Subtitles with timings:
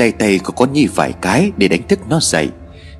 [0.00, 2.50] Lay tay của con Nhi vài cái để đánh thức nó dậy.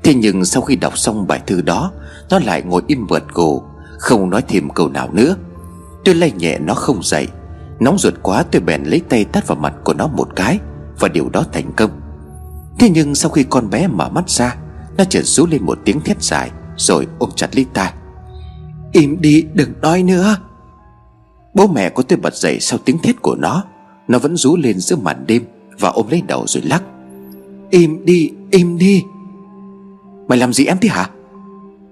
[0.03, 1.93] Thế nhưng sau khi đọc xong bài thư đó,
[2.31, 3.63] Nó lại ngồi im bật cổ
[3.99, 5.37] Không nói thêm câu nào nữa.
[6.05, 7.29] Tôi lay nhẹ nó không dậy.
[7.81, 10.59] Nóng ruột quá, tôi bèn lấy tay tát vào mặt của nó một cái,
[10.99, 11.91] Và điều đó thành công.
[12.79, 14.57] Thế nhưng sau khi con bé mở mắt ra,
[14.97, 17.93] Nó chợt rú lên một tiếng thét dài, Rồi ôm chặt lấy ta.
[18.93, 20.37] Im đi, đừng nói nữa.
[21.55, 23.65] Bố mẹ của tôi bật dậy sau tiếng thét của nó.
[24.09, 25.45] Nó vẫn rú lên giữa màn đêm.
[25.81, 26.83] Và ôm lấy đầu rồi lắc.
[27.71, 29.03] Im đi im đi.
[30.29, 31.11] Mày làm gì em thế hả?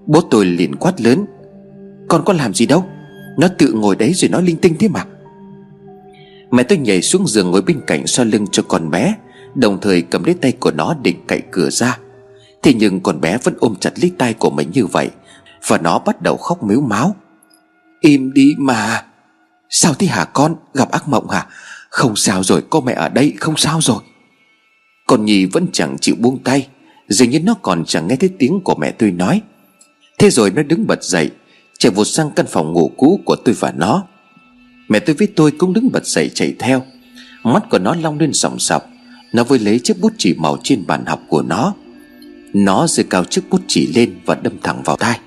[0.07, 1.25] Bố tôi liền quát lớn.
[2.09, 2.85] Con có làm gì đâu.
[3.39, 5.05] Nó tự ngồi đấy rồi nói linh tinh thế mà.
[6.51, 9.15] Mẹ tôi nhảy xuống giường ngồi bên cạnh xoa lưng cho con bé,
[9.55, 11.99] Đồng thời cầm lấy tay của nó định cậy cửa ra.
[12.63, 15.11] Thế nhưng con bé vẫn ôm chặt lấy tay của mình như vậy,
[15.67, 17.17] Và nó bắt đầu khóc miếu máu.
[18.01, 19.05] Im đi mà.
[19.71, 20.55] Sao thế hả con?
[20.75, 21.47] Gặp ác mộng hả?
[21.91, 24.03] Không sao rồi, có mẹ ở đây, không sao rồi.
[25.07, 26.69] Con Nhi vẫn chẳng chịu buông tay,
[27.09, 29.41] Dường như nó còn chẳng nghe thấy tiếng của mẹ tôi nói.
[30.19, 31.31] Thế rồi nó đứng bật dậy,
[31.79, 34.05] Chạy vụt sang căn phòng ngủ cũ của tôi và nó.
[34.89, 36.85] Mẹ tôi với tôi cũng đứng bật dậy chạy theo.
[37.45, 38.87] Mắt của nó long lên sòng sọc,
[39.33, 41.75] Nó vừa lấy chiếc bút chỉ màu trên bàn học của nó.
[42.53, 45.21] Nó giơ cao chiếc bút chỉ lên và đâm thẳng vào tai.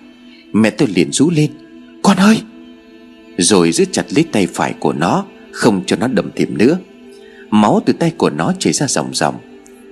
[0.54, 1.52] Mẹ tôi liền rú lên,
[2.04, 2.42] Con ơi!
[3.38, 6.78] Rồi giữ chặt lấy tay phải của nó không cho nó đầm thêm nữa.
[7.50, 9.36] Máu từ tay của nó chảy ra dòng dòng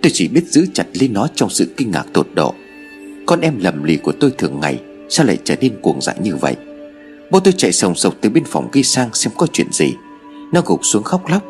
[0.02, 2.54] Tôi chỉ biết giữ chặt lấy nó trong sự kinh ngạc tột độ.
[3.26, 6.36] Con em lầm lì của tôi thường ngày, Sao lại trở nên cuồng dại như
[6.36, 6.56] vậy?
[7.32, 9.94] Bố tôi chạy sồng sộc từ bên phòng ghi sang xem có chuyện gì.
[10.54, 11.44] Nó gục xuống khóc lóc.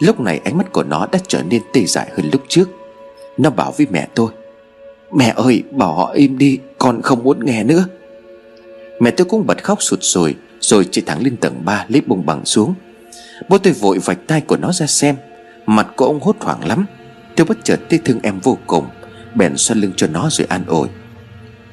[0.00, 2.68] Lúc này ánh mắt của nó đã trở nên tê dại hơn lúc trước.
[3.38, 4.30] Nó bảo với mẹ tôi,
[5.12, 7.84] Mẹ ơi, bảo họ im đi, Con không muốn nghe nữa.
[9.00, 12.26] Mẹ tôi cũng bật khóc sụt sùi, Rồi chạy thẳng lên tầng 3 lấy bông
[12.26, 12.74] bằng xuống.
[13.48, 15.16] Bố tôi vội vạch tay của nó ra xem.
[15.66, 16.86] Mặt của ông hốt hoảng lắm.
[17.36, 18.86] Tôi bất chợt thấy thương em vô cùng,
[19.34, 20.88] Bèn xoay lưng cho nó rồi an ủi.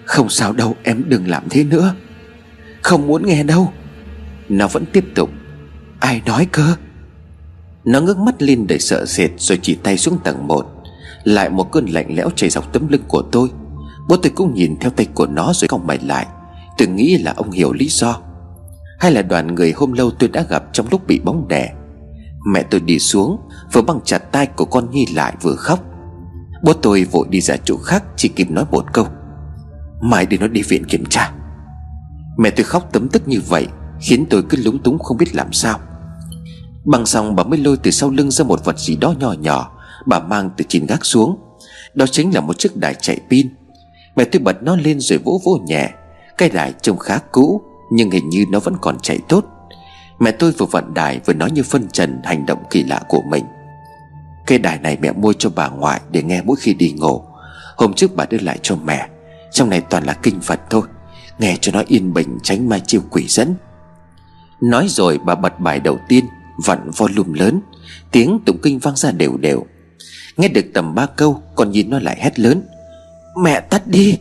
[0.06, 1.96] Không sao đâu, em đừng làm thế nữa.
[2.81, 3.74] Không muốn nghe đâu.
[4.50, 5.29] Nó vẫn tiếp tục.
[6.00, 6.75] Ai nói cơ?
[7.85, 10.66] Nó ngước mắt lên đầy sợ sệt Rồi chỉ tay xuống tầng 1
[11.24, 13.50] Lại một cơn lạnh lẽo chảy dọc tấm lưng của tôi.
[14.09, 16.28] Bố tôi cũng nhìn theo tay của nó rồi còng mày lại.
[16.78, 18.22] Tôi nghĩ là ông hiểu lý do.
[19.00, 21.74] Hay là đoàn người hôm lâu tôi đã gặp trong lúc bị bóng đè.
[22.54, 23.38] Mẹ tôi đi xuống,
[23.74, 25.80] Vừa băng chặt tay của con Nhi lại vừa khóc.
[26.64, 29.08] Bố tôi vội đi ra chỗ khác Chỉ kịp nói một câu.
[30.02, 31.31] Mai để nó đi viện kiểm tra.
[32.38, 33.68] Mẹ tôi khóc tấm tức như vậy,
[34.00, 35.80] Khiến tôi cứ lúng túng không biết làm sao.
[36.86, 39.72] Bằng xong bà mới lôi từ sau lưng ra một vật gì đó nhỏ nhỏ,
[40.06, 41.40] Bà mang từ trên gác xuống.
[41.94, 43.48] Đó chính là một chiếc đài chạy pin.
[44.16, 45.90] Mẹ tôi bật nó lên rồi vỗ vỗ nhẹ.
[46.38, 47.62] Cái đài trông khá cũ.
[47.96, 49.46] Nhưng hình như nó vẫn còn chạy tốt.
[50.20, 53.22] Mẹ tôi vừa vận đài vừa nói như phân trần hành động kỳ lạ của
[53.22, 53.46] mình.
[54.46, 57.24] Cây đài này mẹ mua cho bà ngoại để nghe mỗi khi đi ngủ.
[57.78, 59.08] Hôm trước bà đưa lại cho mẹ,
[59.52, 60.81] Trong này toàn là kinh Phật thôi.
[61.40, 63.56] Nghe cho nó yên bình, tránh mai chiêu quỷ dẫn.
[64.62, 66.25] Nói rồi bà bật bài đầu tiên,
[66.66, 67.62] Vặn volume lớn.
[68.12, 69.66] Tiếng tụng kinh vang ra đều đều.
[70.38, 72.64] Nghe được tầm ba câu Còn nhìn nó lại hét lớn.
[73.44, 74.18] Mẹ tắt đi.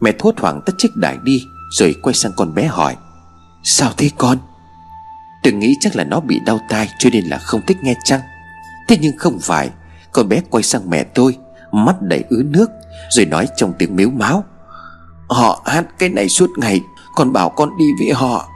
[0.00, 1.42] Mẹ thốt hoảng tắt chiếc đài đi.
[1.70, 2.96] Rồi quay sang con bé hỏi,
[3.62, 4.38] Sao thế con?
[5.42, 8.20] Từng nghĩ chắc là nó bị đau tai Cho nên là không thích nghe chăng?
[8.88, 9.70] Thế nhưng không phải,
[10.12, 11.36] Con bé quay sang mẹ tôi,
[11.72, 12.70] Mắt đầy ứ nước,
[13.10, 14.44] Rồi nói trong tiếng miếu máu,
[15.28, 16.80] Họ hát cái này suốt ngày
[17.14, 18.48] Còn bảo con đi với họ.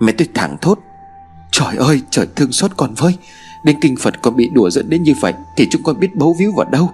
[0.00, 0.78] Mẹ tôi thẳng thốt,
[1.52, 3.16] Trời ơi, trời thương xót con với
[3.64, 6.36] Đến kinh Phật con bị đùa dẫn đến như vậy Thì chúng con biết bấu
[6.38, 6.90] víu vào đâu.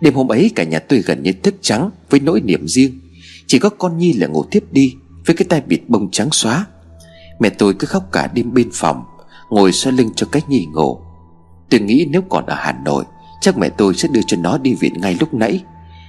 [0.00, 3.00] Đêm hôm ấy cả nhà tôi gần như thức trắng Với nỗi niềm riêng.
[3.48, 4.94] Chỉ có con Nhi là ngủ tiếp đi,
[5.26, 6.66] Với cái tay bịt bông trắng xóa.
[7.40, 9.04] Mẹ tôi cứ khóc cả đêm bên phòng,
[9.50, 10.98] Ngồi xoay lưng cho cách Nhi ngủ.
[11.70, 13.04] Tôi nghĩ nếu còn ở Hà Nội,
[13.40, 15.64] Chắc mẹ tôi sẽ đưa cho nó đi viện ngay lúc nãy.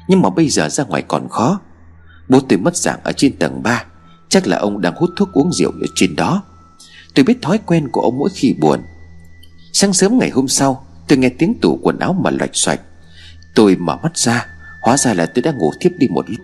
[0.07, 1.59] Nhưng mà bây giờ ra ngoài còn khó.
[2.29, 3.83] Bố tôi mất dạng ở trên tầng 3
[4.29, 6.43] Chắc là ông đang hút thuốc uống rượu ở trên đó.
[7.15, 8.79] Tôi biết thói quen của ông mỗi khi buồn.
[9.73, 12.81] Sáng sớm ngày hôm sau, Tôi nghe tiếng tủ quần áo mà loạch xoạch.
[13.55, 14.45] Tôi mở mắt ra,
[14.81, 16.39] Hóa ra là tôi đã ngủ thiếp đi một lúc.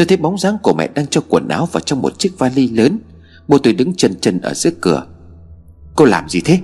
[0.00, 2.68] Tôi thấy bóng dáng của mẹ đang cho quần áo vào trong một chiếc vali
[2.68, 2.98] lớn.
[3.48, 5.06] Bố tôi đứng chân chân ở giữa cửa.
[5.96, 6.60] Cô làm gì thế?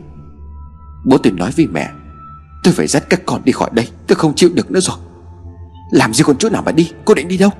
[1.05, 1.88] Bố tôi nói với mẹ,
[2.65, 4.97] Tôi phải dắt các con đi khỏi đây, Tôi không chịu được nữa rồi.
[5.91, 6.91] Làm gì còn chỗ nào mà đi?
[7.05, 7.50] Cô định đi đâu?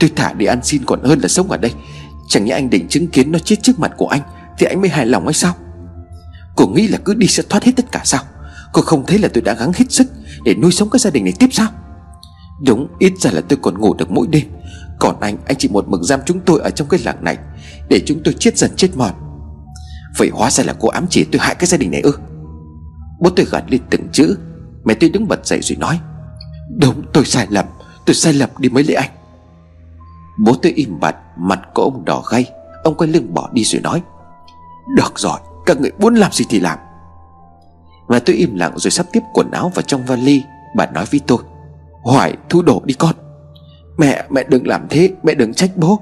[0.00, 1.72] Tôi thả đi ăn xin còn hơn là sống ở đây.
[2.28, 4.22] Chẳng nhẽ anh định chứng kiến nó chết trước mặt của anh,
[4.58, 5.54] Thì anh mới hài lòng hay sao?
[6.56, 8.22] Cô nghĩ là cứ đi sẽ thoát hết tất cả sao?
[8.72, 10.06] Cô không thấy là tôi đã gắng hết sức
[10.44, 11.68] Để nuôi sống cái gia đình này tiếp sao?
[12.66, 14.44] Đúng, ít ra là tôi còn ngủ được mỗi đêm.
[15.04, 17.38] Còn anh Anh chỉ một mực giam chúng tôi ở trong cái làng này,
[17.88, 19.10] Để chúng tôi chết dần chết mòn.
[20.18, 22.18] Vậy hóa ra là cô ám chỉ tôi hại cái gia đình này ư?
[23.20, 24.38] Bố tôi gạt lên từng chữ,
[24.84, 26.00] Mẹ tôi đứng bật dậy rồi nói,
[26.80, 27.64] Đúng, tôi sai lầm,
[28.06, 29.10] Tôi sai lầm đi mới lấy anh.
[30.44, 32.50] Bố tôi im bặt, Mặt của ông đỏ gay,
[32.84, 34.02] Ông quay lưng bỏ đi rồi nói,
[34.96, 36.78] Được rồi, Các người muốn làm gì thì làm.
[38.08, 40.42] Mẹ tôi im lặng rồi sắp tiếp quần áo vào trong vali,
[40.76, 41.38] Bà nói với tôi,
[42.02, 43.23] Hoài thu đổ đi con.
[43.98, 46.00] Mẹ mẹ đừng làm thế, Mẹ đừng trách bố.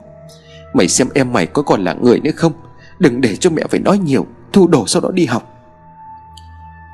[0.74, 2.52] Mày xem em mày có còn là người nữa không?
[2.98, 5.48] Đừng để cho mẹ phải nói nhiều, Thu đồ sau đó đi học.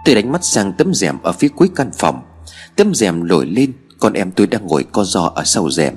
[0.05, 2.23] Tôi đánh mắt sang tấm rèm ở phía cuối căn phòng.
[2.77, 5.95] Tấm rèm nổi lên, Con em tôi đang ngồi co giò ở sau rèm.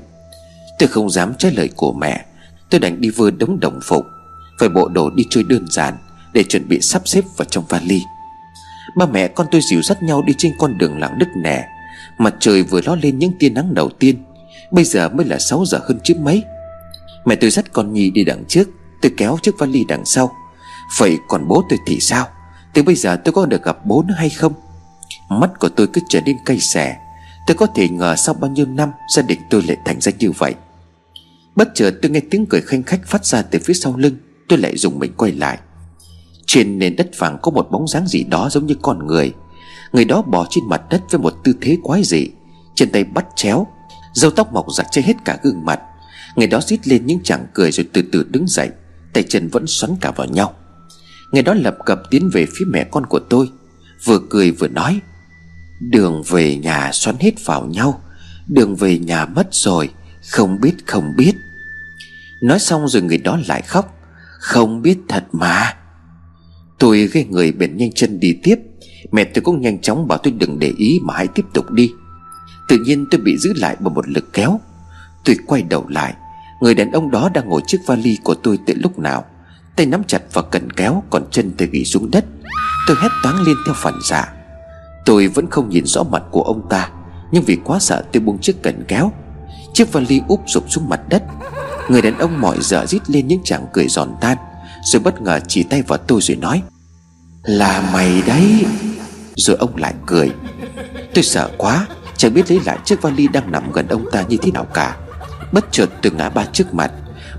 [0.79, 2.25] Tôi không dám trái lời của mẹ.
[2.69, 4.05] Tôi đành đi vơ đống đồng phục,
[4.59, 5.93] Phải bộ đồ đi chơi đơn giản
[6.33, 8.01] Để chuẩn bị sắp xếp vào trong vali.
[8.95, 11.67] Ba mẹ con tôi dìu dắt nhau đi trên con đường làng đứt nẻ
[12.17, 14.23] Mặt trời vừa ló lên những tia nắng đầu tiên
[14.71, 16.43] Bây giờ mới là 6 giờ hơn chứ mấy.
[17.25, 18.69] Mẹ tôi dắt con Nhi đi đằng trước,
[19.01, 20.31] Tôi kéo chiếc vali đằng sau.
[20.97, 22.27] Vậy còn bố tôi thì sao?
[22.73, 24.53] Từ bây giờ tôi có được gặp bố nữa hay không?
[25.29, 26.97] Mắt của tôi cứ trở nên cay xẻ
[27.47, 30.31] Tôi có thể ngờ sau bao nhiêu năm Gia đình tôi lại thành ra như
[30.31, 30.55] vậy.
[31.55, 34.15] Bất chợt tôi nghe tiếng cười khanh khách phát ra từ phía sau lưng,
[34.49, 35.59] Tôi lại dùng mình quay lại.
[36.45, 39.33] Trên nền đất vàng có một bóng dáng gì đó giống như con người.
[39.91, 42.27] Người đó bò trên mặt đất với một tư thế quái dị
[42.75, 43.67] Trên tay bắt chéo
[44.13, 45.79] Dâu tóc mọc giặt che hết cả gương mặt.
[46.35, 48.69] Người đó rít lên những chàng cười rồi từ từ đứng dậy,
[49.13, 50.53] Tay chân vẫn xoắn cả vào nhau.
[51.31, 53.49] Người đó lập cập tiến về phía mẹ con của tôi,
[54.05, 54.99] Vừa cười vừa nói,
[55.79, 58.01] Đường về nhà xoắn hết vào nhau,
[58.47, 59.89] Đường về nhà mất rồi,
[60.31, 61.33] Không biết không biết.
[62.43, 63.97] Nói xong rồi người đó lại khóc,
[64.39, 65.73] Không biết thật mà.
[66.79, 68.55] Tôi gây người bèn nhanh chân đi tiếp.
[69.11, 71.91] Mẹ tôi cũng nhanh chóng bảo tôi đừng để ý Mà hãy tiếp tục đi.
[72.71, 74.59] Tự nhiên tôi bị giữ lại bởi một lực kéo.
[75.25, 76.13] Tôi quay đầu lại,
[76.61, 79.25] Người đàn ông đó đang ngồi chiếc vali của tôi từ lúc nào.
[79.75, 82.25] Tay nắm chặt vào cần kéo, Còn chân tôi gỉ xuống đất.
[82.87, 84.27] Tôi hét toáng lên theo phản xạ.
[85.05, 86.89] Tôi vẫn không nhìn rõ mặt của ông ta,
[87.31, 89.11] Nhưng vì quá sợ tôi buông chiếc cần kéo.
[89.73, 91.23] Chiếc vali úp sụp xuống mặt đất.
[91.89, 94.37] Người đàn ông mỏi dở rít lên những chàng cười giòn tan,
[94.83, 96.61] Rồi bất ngờ chỉ tay vào tôi rồi nói,
[97.43, 98.65] Là mày đấy.
[99.35, 100.31] Rồi ông lại cười.
[101.13, 101.87] Tôi sợ quá
[102.21, 104.97] Chẳng biết lấy lại chiếc vali đang nằm gần ông ta như thế nào cả.
[105.51, 106.91] Bất chợt từ ngã ba trước mặt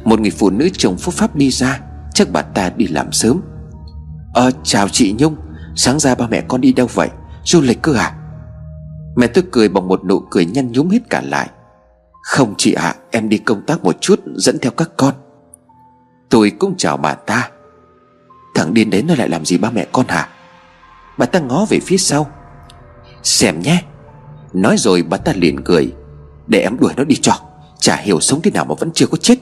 [0.04, 1.80] Một người phụ nữ chồng phúc pháp đi ra
[2.14, 3.40] Chắc bà ta đi làm sớm.
[4.34, 5.36] Ờ chào chị Nhung
[5.76, 7.08] Sáng ra ba mẹ con đi đâu vậy?
[7.44, 8.14] Du lịch cơ à?
[9.16, 11.50] Mẹ tôi cười bằng một nụ cười nhăn nhúm hết cả lại.
[12.22, 15.14] Không chị ạ à, Em đi công tác một chút dẫn theo các con.
[16.30, 17.50] Tôi cũng chào bà ta.
[18.54, 20.28] Thằng điên đến nó lại làm gì ba mẹ con hả?
[21.18, 22.30] Bà ta ngó về phía sau.
[23.22, 23.82] Xem nhé
[24.52, 25.92] Nói rồi bà ta liền cười.
[26.46, 27.32] Để em đuổi nó đi cho,
[27.78, 29.38] Chả hiểu sống thế nào mà vẫn chưa có chết.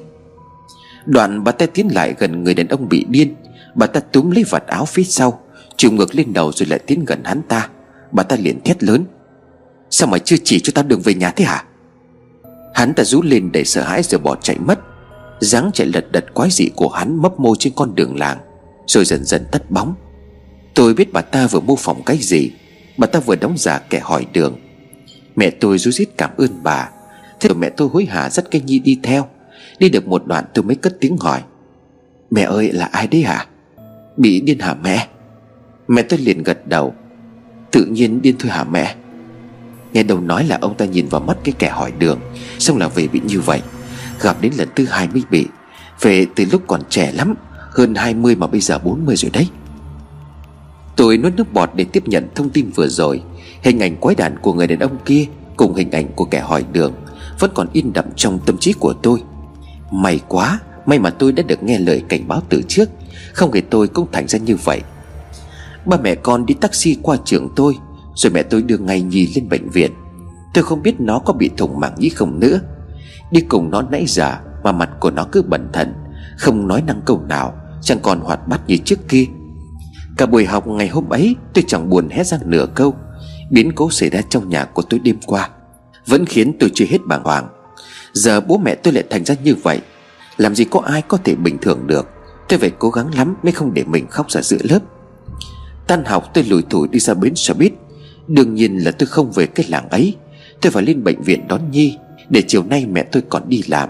[1.07, 3.35] Đoạn bà ta tiến lại gần người đàn ông bị điên.
[3.75, 5.41] Bà ta túm lấy vạt áo phía sau
[5.77, 7.69] Trùng ngược lên đầu rồi lại tiến gần hắn ta.
[8.13, 9.05] Bà ta liền thét lớn.
[9.91, 11.65] Sao mà chưa chỉ cho tao đường về nhà thế hả?
[12.75, 14.79] Hắn ta rú lên để sợ hãi rồi bỏ chạy mất.
[15.41, 18.39] Dáng chạy lật đật quái dị của hắn mấp mô trên con đường làng,
[18.87, 19.95] Rồi dần dần tắt bóng.
[20.75, 22.51] Tôi biết bà ta vừa mô phỏng cái gì.
[22.97, 24.59] Bà ta vừa đóng giả kẻ hỏi đường.
[25.41, 26.89] Mẹ tôi rú rít cảm ơn bà.
[27.41, 29.29] Thế rồi mẹ tôi hối hả dắt cây nhi đi theo.
[29.79, 31.43] Đi được một đoạn tôi mới cất tiếng hỏi.
[32.31, 33.47] Mẹ ơi, là ai đấy hả?
[34.17, 35.09] Bị điên hả mẹ?
[35.89, 36.95] Mẹ tôi liền gật đầu.
[37.71, 38.95] Tự nhiên điên thôi hả mẹ?
[39.93, 42.21] Nghe đầu nói là ông ta nhìn vào mắt cái kẻ hỏi đường,
[42.59, 43.61] Xong là về bị như vậy.
[44.21, 45.47] Gặp đến lần thứ hai mới bị.
[46.01, 47.35] Về từ lúc còn trẻ lắm,
[47.71, 49.49] Hơn 20 mà bây giờ 40 rồi đấy.
[50.97, 53.23] Tôi nuốt nước bọt để tiếp nhận thông tin vừa rồi.
[53.63, 55.27] Hình ảnh quái đản của người đàn ông kia
[55.57, 56.93] Cùng hình ảnh của kẻ hỏi đường
[57.39, 59.23] Vẫn còn in đậm trong tâm trí của tôi.
[59.91, 62.89] May quá, May mà tôi đã được nghe lời cảnh báo từ trước,
[63.33, 64.81] Không thì tôi cũng thành ra như vậy.
[65.87, 67.77] Ba mẹ con đi taxi qua trường tôi,
[68.15, 69.91] Rồi mẹ tôi đưa ngay Nhi lên bệnh viện.
[70.55, 72.61] Tôi không biết nó có bị thủng màng nhĩ không nữa.
[73.31, 75.95] Đi cùng nó nãy giờ Mà mặt của nó cứ bẩn thận,
[76.39, 79.25] Không nói năng câu nào, Chẳng còn hoạt bát như trước kia.
[80.17, 82.95] Cả buổi học ngày hôm ấy Tôi chẳng buồn hét ra nửa câu.
[83.51, 85.51] Biến cố xảy ra trong nhà của tôi đêm qua,
[86.07, 87.49] Vẫn khiến tôi chưa hết bàng hoàng.
[88.13, 89.81] Giờ bố mẹ tôi lại thành ra như vậy,
[90.37, 92.09] Làm gì có ai có thể bình thường được.
[92.49, 94.79] Tôi phải cố gắng lắm mới không để mình khóc ra giữa lớp.
[95.87, 97.73] Tan học tôi lùi thủi đi ra bến xe buýt.
[98.29, 100.17] Đương nhiên là tôi không về cái làng ấy.
[100.61, 101.97] Tôi phải lên bệnh viện đón Nhi,
[102.29, 103.89] Để chiều nay mẹ tôi còn đi làm.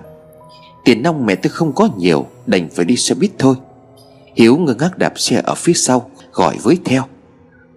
[0.85, 3.55] Tiền nong mẹ tôi không có nhiều, Đành phải đi xe buýt thôi.
[4.37, 7.02] Hiếu ngơ ngác đạp xe ở phía sau, Gọi với theo.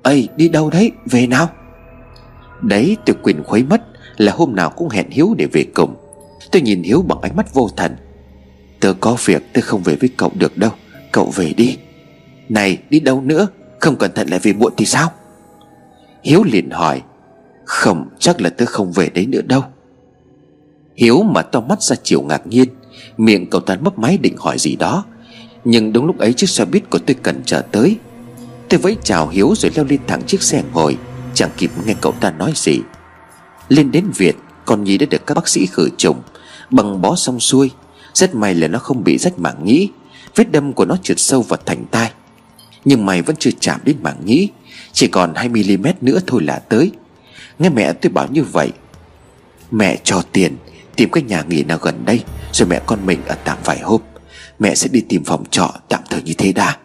[0.04, 0.92] Ây, đi đâu đấy?
[1.06, 1.50] Về nào?
[2.64, 3.82] Đấy, tôi quyền khuấy mất
[4.18, 5.96] Là hôm nào cũng hẹn Hiếu để về cùng
[6.52, 7.96] Tôi nhìn Hiếu bằng ánh mắt vô thần.
[8.80, 10.72] Tớ có việc tôi không về với cậu được đâu.
[11.12, 11.78] Cậu về đi.
[12.50, 13.48] Này, đi đâu nữa?
[13.80, 15.12] Không cẩn thận lại về muộn thì sao?
[16.24, 17.02] Hiếu liền hỏi.
[17.66, 19.64] Không, chắc là tớ không về đấy nữa đâu.
[20.96, 22.70] Hiếu mà to mắt ra chiều ngạc nhiên.
[23.18, 25.06] Miệng cậu ta mấp máy định hỏi gì đó.
[25.66, 27.98] Nhưng đúng lúc ấy chiếc xe buýt của tôi cần chờ tới.
[28.70, 30.98] Tôi vẫy chào Hiếu rồi leo lên thẳng chiếc xe ngồi.
[31.34, 32.80] Chẳng kịp nghe cậu ta nói gì.
[33.70, 34.36] Lên đến Việt,
[34.66, 36.22] Con Nhi đã được các bác sĩ khử trùng.
[36.70, 37.72] Bằng bó xong xuôi,
[38.14, 39.90] Rất may là nó không bị rách mảng nhĩ.
[40.36, 42.12] Vết đâm của nó trượt sâu vào thành tai.
[42.86, 44.50] Nhưng mày vẫn chưa chạm đến mảng nhĩ,
[44.94, 46.92] Chỉ còn 2mm nữa thôi là tới.
[47.60, 48.72] Nghe mẹ tôi bảo như vậy,
[49.72, 50.58] Mẹ cho tiền,
[50.96, 54.02] Tìm cái nhà nghỉ nào gần đây, Rồi mẹ con mình ở tạm vài hôm.
[54.60, 56.78] Mẹ sẽ đi tìm phòng trọ tạm thời như thế đã.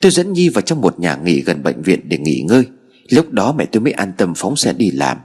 [0.00, 2.64] Tôi dẫn Nhi vào trong một nhà nghỉ gần bệnh viện để nghỉ ngơi.
[3.10, 5.18] Lúc đó mẹ tôi mới an tâm phóng xe đi làm.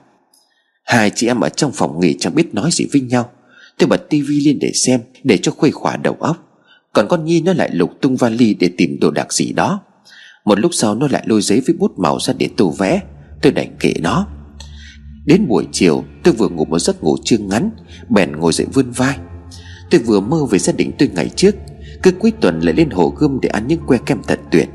[0.84, 3.30] Hai chị em ở trong phòng nghỉ chẳng biết nói gì với nhau.
[3.77, 6.38] Tôi bật tivi lên để xem, Để cho khuây khỏa đầu óc.
[6.94, 9.82] Còn con Nhi nó lại lục tung vali để tìm đồ đạc gì đó.
[10.46, 13.01] Một lúc sau nó lại lôi giấy với bút màu ra để tô vẽ.
[13.42, 14.27] Tôi đành kệ nó.
[15.25, 17.70] Đến buổi chiều, tôi vừa ngủ một giấc ngủ chưa ngắn,
[18.10, 19.18] Bèn ngồi dậy vươn vai.
[19.92, 21.56] Tôi vừa mơ về gia đình tôi ngày trước,
[22.04, 24.70] Cứ cuối tuần lại lên hồ gươm để ăn những que kem thật tuyệt.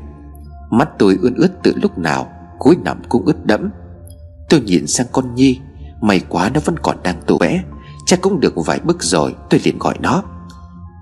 [0.71, 3.69] Mắt tôi ươn ướt từ lúc nào Cuối nằm cũng ướt đẫm.
[4.49, 5.59] Tôi nhìn sang con Nhi
[6.01, 7.63] May quá nó vẫn còn đang tô vẽ
[8.05, 10.23] Chắc cũng được vài bức rồi Tôi liền gọi nó.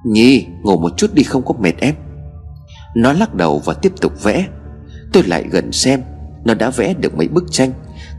[0.06, 1.96] Nhi ngủ một chút đi không có mệt em.
[2.96, 4.48] Nó lắc đầu và tiếp tục vẽ.
[5.14, 6.02] Tôi lại gần xem
[6.46, 7.72] Nó đã vẽ được mấy bức tranh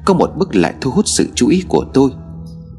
[0.04, 2.11] Có một bức lại thu hút sự chú ý của tôi.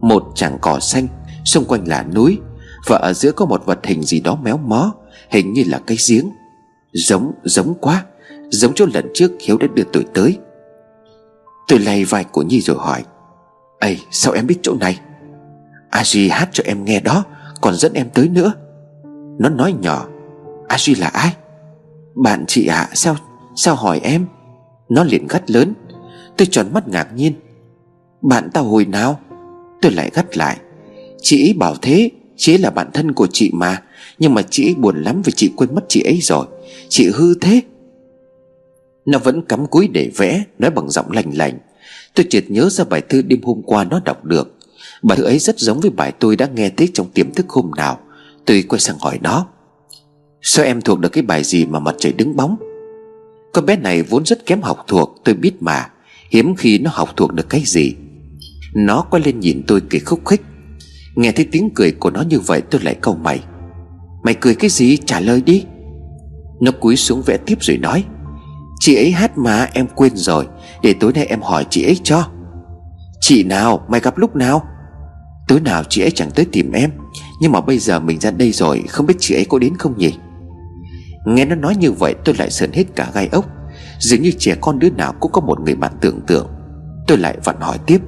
[0.01, 1.07] Một chàng cỏ xanh
[1.45, 2.39] Xung quanh là núi
[2.87, 4.93] Và ở giữa có một vật hình gì đó méo mó
[5.29, 6.29] Hình như là cây giếng.
[6.93, 8.05] Giống, giống quá
[8.49, 10.37] Giống chỗ lần trước Hiếu đã đưa tôi tới.
[11.67, 13.03] Tôi lay vai của Nhi rồi hỏi
[13.79, 14.99] Ây sao em biết chỗ này?
[15.89, 17.23] A Duy hát cho em nghe đó
[17.61, 18.53] Còn dẫn em tới nữa.
[19.39, 20.07] Nó nói nhỏ
[20.67, 21.35] A Duy là ai?
[22.15, 23.15] Bạn chị ạ à, sao
[23.55, 24.25] Sao hỏi em?
[24.89, 25.73] Nó liền gắt lớn
[26.37, 27.33] Tôi tròn mắt ngạc nhiên.
[28.21, 29.19] Bạn tao hồi nào?
[29.81, 30.57] Tôi lại gắt lại
[31.21, 32.09] Chị ấy bảo thế
[32.41, 33.81] Chị ấy là bạn thân của chị mà
[34.19, 36.45] Nhưng mà chị ấy buồn lắm vì chị quên mất chị ấy rồi.
[36.89, 37.61] Chị hư thế.
[39.05, 41.59] Nó vẫn cắm cúi để vẽ, Nói bằng giọng lành lành.
[42.15, 44.57] Tôi chợt nhớ ra bài thư đêm hôm qua nó đọc được.
[45.03, 47.71] Bài thư ấy rất giống với bài tôi đã nghe thấy trong tiềm thức hôm
[47.77, 47.99] nào.
[48.45, 49.47] Tôi quay sang hỏi nó,
[50.41, 52.55] Sao em thuộc được cái bài gì mà mặt trời đứng bóng?
[53.53, 55.89] Con bé này vốn rất kém học thuộc, Tôi biết mà.
[56.29, 57.95] Hiếm khi nó học thuộc được cái gì.
[58.75, 60.41] Nó quay lên nhìn tôi cười khúc khích.
[61.15, 63.39] Nghe thấy tiếng cười của nó như vậy, tôi lại câu mày.
[64.23, 64.97] Mày cười cái gì?
[64.97, 65.63] Trả lời đi.
[66.61, 68.03] Nó cúi xuống vẽ tiếp rồi nói
[68.83, 70.47] Chị ấy hát mà, em quên rồi.
[70.81, 72.27] Để tối nay em hỏi chị ấy cho.
[73.19, 73.85] Chị nào?
[73.87, 74.63] Mày gặp lúc nào?
[75.47, 76.91] Tối nào chị ấy chẳng tới tìm em.
[77.41, 79.97] Nhưng mà bây giờ mình ra đây rồi, Không biết chị ấy có đến không
[79.97, 80.13] nhỉ?
[81.25, 83.45] Nghe nó nói như vậy, tôi lại sợn hết cả gai ốc.
[83.99, 86.47] Dường như trẻ con đứa nào cũng có một người bạn tưởng tượng.
[87.07, 88.01] Tôi lại vặn hỏi tiếp.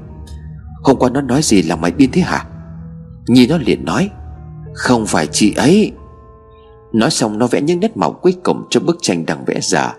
[0.84, 2.46] Hôm qua nó nói gì là mày điên thế hả?
[3.28, 4.10] Nhi nó liền nói.
[4.74, 5.92] Không phải chị ấy.
[6.94, 9.96] Nói xong nó vẽ những nét màu cuối cùng cho bức tranh đang vẽ giả.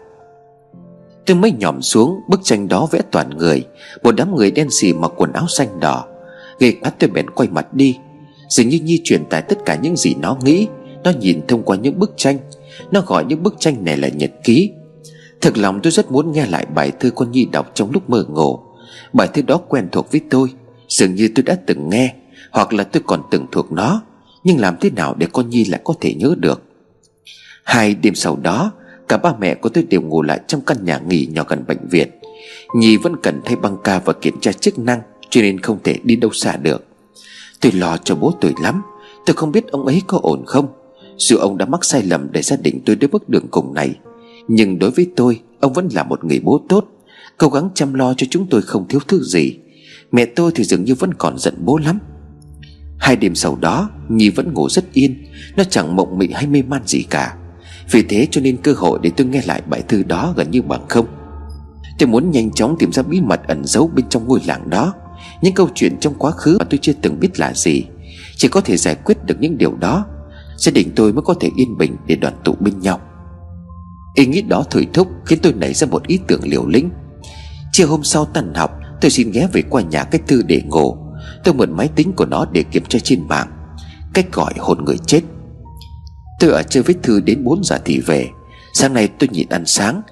[1.27, 3.65] Tôi mới nhòm xuống, Bức tranh đó vẽ toàn người.
[4.03, 6.05] Một đám người đen xì mặc quần áo xanh đỏ.
[6.59, 7.99] Ghê quá tôi bèn quay mặt đi.
[8.49, 10.67] Dường như Nhi truyền tải tất cả những gì nó nghĩ.
[11.05, 12.39] Nó nhìn thông qua những bức tranh.
[12.91, 14.71] Nó gọi những bức tranh này là nhật ký.
[15.41, 18.25] Thực lòng tôi rất muốn nghe lại bài thơ con Nhi đọc trong lúc mơ
[18.29, 18.59] ngủ
[19.13, 20.49] Bài thơ đó quen thuộc với tôi.
[20.89, 22.15] Dường như tôi đã từng nghe,
[22.51, 24.03] Hoặc là tôi còn từng thuộc nó.
[24.45, 26.63] Nhưng làm thế nào để con Nhi lại có thể nhớ được?
[27.65, 28.73] Hai đêm sau đó
[29.09, 31.89] Cả ba mẹ của tôi đều ngủ lại trong căn nhà nghỉ nhỏ gần bệnh
[31.91, 32.09] viện.
[32.77, 35.99] Nhi vẫn cần thay băng ca và kiểm tra chức năng, Cho nên không thể
[36.03, 36.85] đi đâu xa được.
[37.61, 38.83] Tôi lo cho bố tôi lắm.
[39.27, 40.67] Tôi không biết ông ấy có ổn không.
[41.17, 43.95] Dù ông đã mắc sai lầm để gia đình tôi đến bước đường cùng này,
[44.49, 46.89] Nhưng đối với tôi, Ông vẫn là một người bố tốt,
[47.39, 49.57] Cố gắng chăm lo cho chúng tôi không thiếu thứ gì.
[50.13, 51.99] Mẹ tôi thì dường như vẫn còn giận bố lắm.
[52.99, 55.25] Hai đêm sau đó, Nhi vẫn ngủ rất yên,
[55.57, 57.37] Nó chẳng mộng mị hay mê man gì cả.
[57.91, 60.63] Vì thế cho nên cơ hội để tôi nghe lại bài thư đó gần như
[60.63, 61.07] bằng không.
[61.99, 64.95] Tôi muốn nhanh chóng tìm ra bí mật ẩn giấu bên trong ngôi làng đó.
[65.43, 67.85] Những câu chuyện trong quá khứ mà tôi chưa từng biết là gì.
[68.37, 70.07] Chỉ có thể giải quyết được những điều đó.
[70.57, 73.01] Gia đình tôi mới có thể yên bình để đoàn tụ bên nhau.
[74.15, 76.91] Ý nghĩ đó thổi thúc khiến tôi nảy ra một ý tưởng liều lĩnh.
[77.73, 80.97] Chiều hôm sau tan học, Tôi xin ghé về qua nhà cái thư để ngủ
[81.45, 83.49] Tôi mượn máy tính của nó để kiểm tra trên mạng.
[84.15, 85.21] Cách gọi hồn người chết.
[86.41, 88.29] Tôi ở chơi với Thư đến 4 giờ thì về.
[88.73, 90.03] Sáng nay tôi nhịn ăn sáng,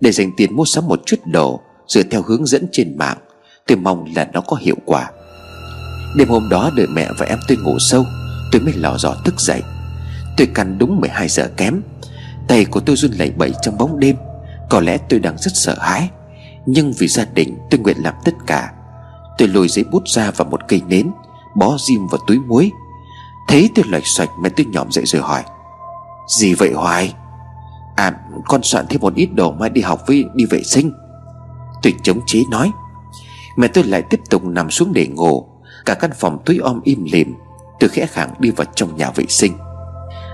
[0.00, 3.18] Để dành tiền mua sắm một chút đồ, Dựa theo hướng dẫn trên mạng.
[3.66, 5.10] Tôi mong là nó có hiệu quả.
[6.16, 8.04] Đêm hôm đó đợi mẹ và em tôi ngủ sâu,
[8.52, 9.62] Tôi mới lò dò thức dậy.
[10.36, 11.82] Tôi căn đúng 12 giờ kém.
[12.48, 14.16] Tay của tôi run lẩy bẩy trong bóng đêm.
[14.70, 16.08] Có lẽ tôi đang rất sợ hãi,
[16.66, 18.72] Nhưng vì gia đình tôi nguyện làm tất cả.
[19.38, 21.10] Tôi lôi giấy bút ra và một cây nến,
[21.56, 22.70] Bó diêm vào túi muối.
[23.48, 25.42] Thấy tôi lệch xoạch mẹ tôi nhỏm dậy rồi hỏi
[26.28, 27.14] gì vậy Hoài?
[27.96, 28.12] À
[28.48, 30.92] con soạn thêm một ít đồ mai đi học với, đi vệ sinh.
[31.82, 32.70] Tôi chống chế nói.
[33.56, 35.46] Mẹ tôi lại tiếp tục nằm xuống để ngủ.
[35.86, 37.34] Cả căn phòng tối om im lìm.
[37.80, 39.52] Tôi khẽ khàng đi vào trong nhà vệ sinh.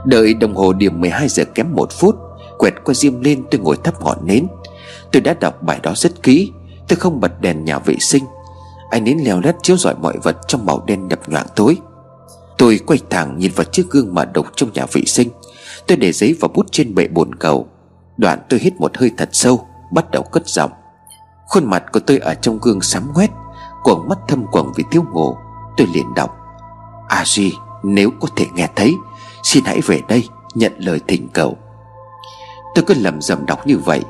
[0.05, 2.17] Đợi đồng hồ điểm 12 giờ kém một phút,
[2.59, 4.47] Quẹt qua diêm lên tôi ngồi thắp ngọn nến.
[5.13, 6.53] Tôi đã đọc bài đó rất kỹ.
[6.89, 8.25] Tôi không bật đèn nhà vệ sinh.
[8.91, 11.77] Ánh nến leo lét chiếu rọi mọi vật trong màu đen đập nhoạng tối.
[12.59, 15.29] Tôi quay thẳng nhìn vào chiếc gương mà đục trong nhà vệ sinh.
[15.89, 17.69] Tôi để giấy và bút trên bệ bồn cầu.
[18.17, 20.71] Đoạn tôi hít một hơi thật sâu, Bắt đầu cất giọng.
[21.47, 23.31] Khuôn mặt của tôi ở trong gương sám quét
[23.83, 25.37] Quầng mắt thâm quầng vì thiếu ngủ.
[25.77, 26.37] Tôi liền đọc.
[27.09, 27.53] A Di,
[27.83, 28.95] nếu có thể nghe thấy,
[29.43, 31.57] Xin hãy về đây, nhận lời thỉnh cầu.
[32.75, 34.03] Tôi cứ lầm rầm đọc như vậy,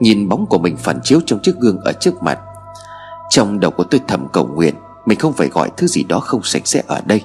[0.00, 2.38] Nhìn bóng của mình phản chiếu trong chiếc gương ở trước mặt.
[3.30, 4.74] Trong đầu của tôi thầm cầu nguyện,
[5.06, 7.24] Mình không phải gọi thứ gì đó không sạch sẽ ở đây.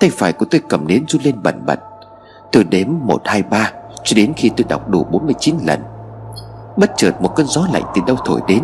[0.00, 1.80] Tay phải của tôi cầm nến run lên bẩn bật.
[2.52, 3.72] Tôi đếm 1, 2, 3
[4.04, 5.80] Cho đến khi tôi đọc đủ 49 lần.
[6.76, 8.62] Bất chợt một cơn gió lạnh từ đâu thổi đến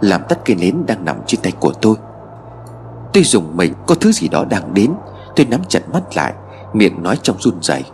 [0.00, 1.96] Làm tắt cây nến đang nằm trên tay của tôi.
[3.12, 4.92] Tôi dùng mình có thứ gì đó đang đến.
[5.36, 6.34] Tôi nắm chặt mắt lại
[6.72, 7.84] Miệng nói trong run rẩy.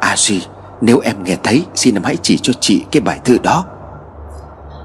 [0.00, 0.42] A Di
[0.80, 3.64] Nếu em nghe thấy Xin em hãy chỉ cho chị cái bài thư đó.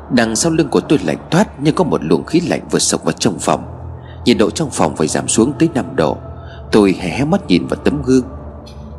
[0.10, 3.04] Đằng sau lưng của tôi lạnh toát Nhưng có một luồng khí lạnh vừa sộc
[3.04, 3.64] vào trong phòng.
[4.26, 6.18] Nhiệt độ trong phòng phải giảm xuống tới 5 độ.
[6.72, 8.24] Tôi hé hé mắt nhìn vào tấm gương.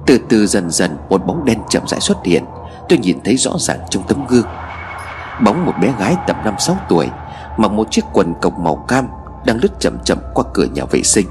[0.07, 2.45] Từ từ dần dần Một bóng đen chậm rãi xuất hiện.
[2.89, 4.47] Tôi nhìn thấy rõ ràng trong tấm gương.
[5.45, 7.09] Bóng một bé gái tầm 5-6 tuổi,
[7.57, 9.09] Mặc một chiếc quần cộc màu cam,
[9.45, 11.27] Đang lướt chậm chậm qua cửa nhà vệ sinh.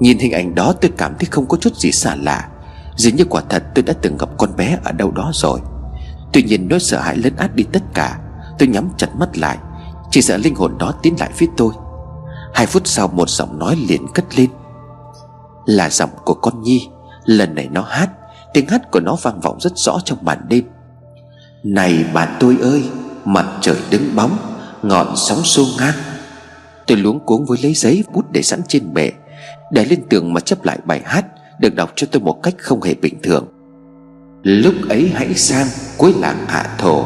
[0.00, 2.48] Nhìn hình ảnh đó tôi cảm thấy không có chút gì xa lạ.
[2.96, 5.60] Dường như quả thật tôi đã từng gặp con bé ở đâu đó rồi.
[6.32, 8.18] Tuy nhiên nỗi sợ hãi lấn át đi tất cả,
[8.58, 9.58] Tôi nhắm chặt mắt lại.
[10.10, 11.72] Chỉ sợ linh hồn đó tiến lại phía tôi.
[12.54, 14.50] Hai phút sau một giọng nói liền cất lên.
[15.66, 16.88] Là giọng của con Nhi.
[17.24, 18.10] Lần này nó hát,
[18.54, 20.64] Tiếng hát của nó vang vọng rất rõ trong màn đêm.
[21.64, 22.82] Này bạn tôi ơi,
[23.24, 24.36] Mặt trời đứng bóng,
[24.82, 25.94] Ngọn sóng xô ngang.
[26.86, 29.12] Tôi luống cuống với lấy giấy bút để sẵn trên bệ,
[29.70, 31.26] Để lên tường mà chấp lại bài hát,
[31.58, 33.46] Được đọc cho tôi một cách không hề bình thường.
[34.42, 35.66] Lúc ấy hãy sang
[35.98, 37.04] cuối làng hạ thổ,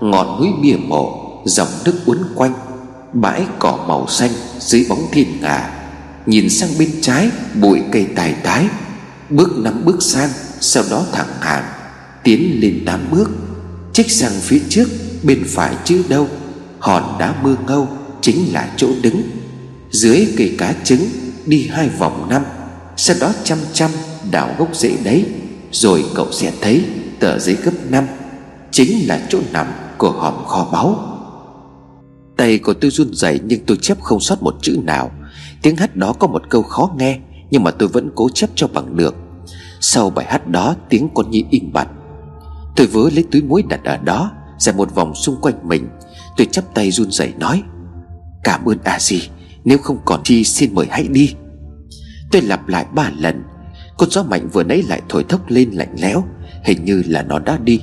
[0.00, 2.54] Ngọn núi bia mộ, Dòng nước uốn quanh,
[3.12, 5.70] Bãi cỏ màu xanh dưới bóng thiên ngà.
[6.26, 8.66] Nhìn sang bên trái, Bụi cây tài tái
[9.30, 11.64] Bước năm bước sang, Sau đó thẳng hàng,
[12.24, 13.30] Tiến lên tám bước.
[13.92, 14.88] Trích sang phía trước,
[15.22, 16.28] Bên phải chứ đâu,
[16.78, 17.88] Hòn đá mưa ngâu
[18.20, 19.22] Chính là chỗ đứng.
[19.90, 21.08] Dưới cây cá trứng,
[21.46, 22.42] Đi hai vòng năm,
[22.96, 23.90] Sau đó chăm chăm
[24.30, 25.24] đào gốc rễ đấy.
[25.72, 26.84] Rồi cậu sẽ thấy
[27.20, 28.06] Tờ giấy gấp năm,
[28.70, 29.66] Chính là chỗ nằm
[29.98, 31.10] của hòm kho báu.
[32.36, 35.10] Tay của tôi run rẩy nhưng tôi chép không sót một chữ nào.
[35.62, 37.18] Tiếng hát đó có một câu khó nghe
[37.54, 39.14] nhưng mà tôi vẫn cố chấp cho bằng được.
[39.80, 41.88] Sau bài hát đó, tiếng con nhi im bặt.
[42.76, 45.88] Tôi vớ lấy túi muối đặt ở đó Giải một vòng xung quanh mình.
[46.36, 47.62] Tôi chắp tay run rẩy nói,
[48.44, 49.22] Cảm ơn a di,
[49.64, 51.34] Nếu không còn chi xin mời hãy đi.
[52.32, 53.42] Tôi lặp lại ba lần.
[53.98, 56.24] Con gió mạnh vừa nãy lại thổi thốc lên lạnh lẽo,
[56.64, 57.80] Hình như là nó đã đi.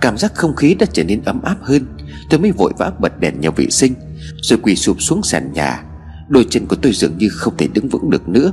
[0.00, 1.86] Cảm giác không khí đã trở nên ấm áp hơn.
[2.30, 3.94] Tôi mới vội vã bật đèn nhà vệ sinh,
[4.42, 5.84] Rồi quỳ sụp xuống sàn nhà.
[6.32, 8.52] Đôi chân của tôi dường như không thể đứng vững được nữa.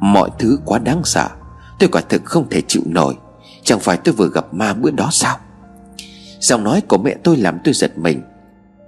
[0.00, 1.28] Mọi thứ quá đáng sợ.
[1.78, 3.14] Tôi quả thực không thể chịu nổi.
[3.62, 5.36] Chẳng phải tôi vừa gặp ma bữa đó sao?
[6.40, 8.22] Giọng nói của mẹ tôi làm tôi giật mình.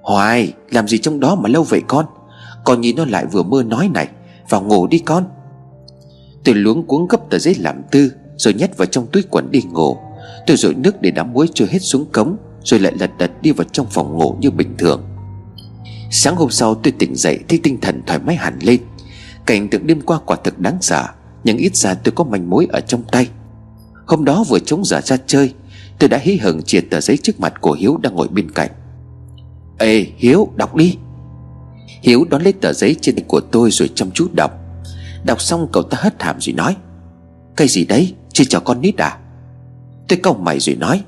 [0.02, 2.06] Hoài, Làm gì trong đó mà lâu vậy con?
[2.64, 4.08] Con nhìn nó lại vừa mơ nói này.
[4.48, 5.24] Vào ngủ đi con.
[6.44, 9.62] Tôi luống cuống gấp tờ giấy làm tư, Rồi nhét vào trong túi quần đi
[9.70, 9.96] ngủ.
[10.46, 13.52] Tôi rội nước để đám muối trôi hết xuống cống, Rồi lại lật đật đi
[13.52, 15.09] vào trong phòng ngủ như bình thường.
[16.10, 18.80] Sáng hôm sau tôi tỉnh dậy Thấy tinh thần thoải mái hẳn lên.
[19.46, 21.08] Cảnh tượng đêm qua quả thực đáng sợ,
[21.44, 23.28] Nhưng ít ra tôi có manh mối ở trong tay.
[24.06, 25.54] Hôm đó vừa chống giả ra chơi,
[25.98, 28.70] Tôi đã hí hửng triệt tờ giấy trước mặt của Hiếu đang ngồi bên cạnh.
[29.78, 30.96] Ê, Hiếu, đọc đi.
[32.02, 34.52] Hiếu đón lấy tờ giấy trên tay của tôi rồi chăm chút đọc.
[35.24, 36.76] Đọc xong cậu ta hất hàm rồi nói,
[37.56, 38.14] Cái gì đấy?
[38.32, 39.18] Chưa cho con nít à?
[40.08, 41.02] Tôi cau mày rồi nói,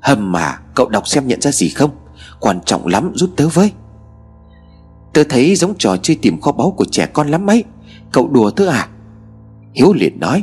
[0.00, 1.90] Hầm mà, cậu đọc xem nhận ra gì không?
[2.40, 3.72] Quan trọng lắm giúp tớ với.
[5.12, 7.64] Tớ thấy giống trò chơi tìm kho báu của trẻ con lắm ấy.
[8.12, 8.88] Cậu đùa tớ à?
[9.72, 10.42] Hiếu liền nói.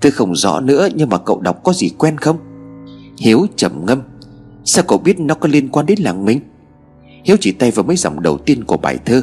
[0.00, 2.38] Tôi không rõ nữa nhưng mà cậu đọc có gì quen không?
[3.18, 4.02] Hiếu trầm ngâm.
[4.64, 6.40] Sao cậu biết nó có liên quan đến làng mình?
[7.24, 9.22] Hiếu chỉ tay vào mấy dòng đầu tiên của bài thơ.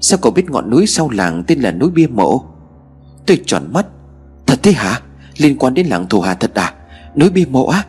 [0.00, 2.44] Sao cậu biết ngọn núi sau làng tên là núi bia mộ?
[3.26, 3.86] Tôi tròn mắt.
[4.46, 5.00] Thật thế hả?
[5.36, 6.74] Liên quan đến làng thù hà thật à?
[7.16, 7.84] Núi bia mộ á?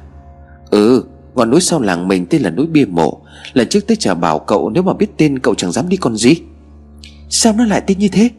[0.69, 1.03] Ừ
[1.39, 3.21] Ngọn núi sau làng mình tên là núi bia mộ.
[3.53, 6.15] Lần trước tới chả bảo cậu, Nếu mà biết tên cậu chẳng dám đi con
[6.15, 6.35] gì.
[7.29, 8.29] Sao nó lại tin như thế?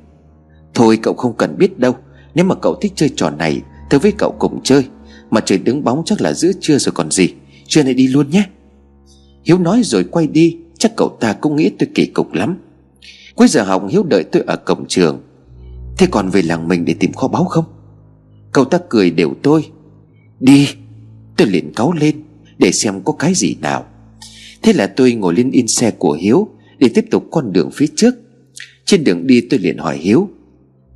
[0.74, 1.96] Thôi cậu không cần biết đâu.
[2.34, 3.60] Nếu mà cậu thích chơi trò này
[3.90, 4.84] Tôi với cậu cùng chơi.
[5.30, 7.28] Mà trời đứng bóng chắc là giữa trưa rồi còn gì.
[7.66, 8.44] Trưa này đi luôn nhé.
[9.44, 10.56] Hiếu nói rồi quay đi.
[10.78, 12.58] Chắc cậu ta cũng nghĩ tôi kỳ cục lắm.
[13.34, 15.22] Cuối giờ học, Hiếu đợi tôi ở cổng trường.
[15.98, 17.64] Thế còn về làng mình để tìm kho báu không?
[18.52, 19.66] Cậu ta cười đều tôi.
[20.40, 20.68] Đi,
[21.36, 22.29] Tôi liền cáu lên.
[22.60, 23.84] Để xem có cái gì nào.
[24.62, 27.86] Thế là tôi ngồi lên in xe của Hiếu Để tiếp tục con đường phía
[27.96, 28.14] trước.
[28.84, 30.28] Trên đường đi tôi liền hỏi Hiếu,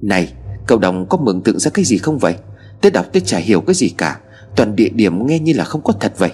[0.00, 0.32] Này,
[0.66, 2.34] cậu đồng có mường tượng ra cái gì không vậy?
[2.80, 4.20] Tôi đọc tôi chả hiểu cái gì cả,
[4.56, 6.30] Toàn địa điểm nghe như là không có thật vậy.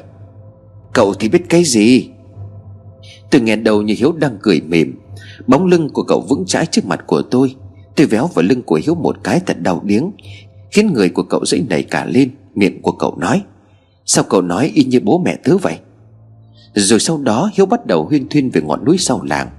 [0.93, 2.09] Cậu thì biết cái gì?
[3.31, 4.95] Tôi nghe đầu như Hiếu đang cười mềm.
[5.47, 7.55] Bóng lưng của cậu vững chãi trước mặt của tôi.
[7.97, 10.11] Tôi véo vào lưng của Hiếu một cái thật đau điếng,
[10.71, 13.43] Khiến người của cậu dãy nảy cả lên, Miệng của cậu nói.
[14.13, 15.79] Sao cậu nói y như bố mẹ tớ vậy?
[16.75, 19.51] Rồi sau đó Hiếu bắt đầu huyên thuyên về ngọn núi sau làng.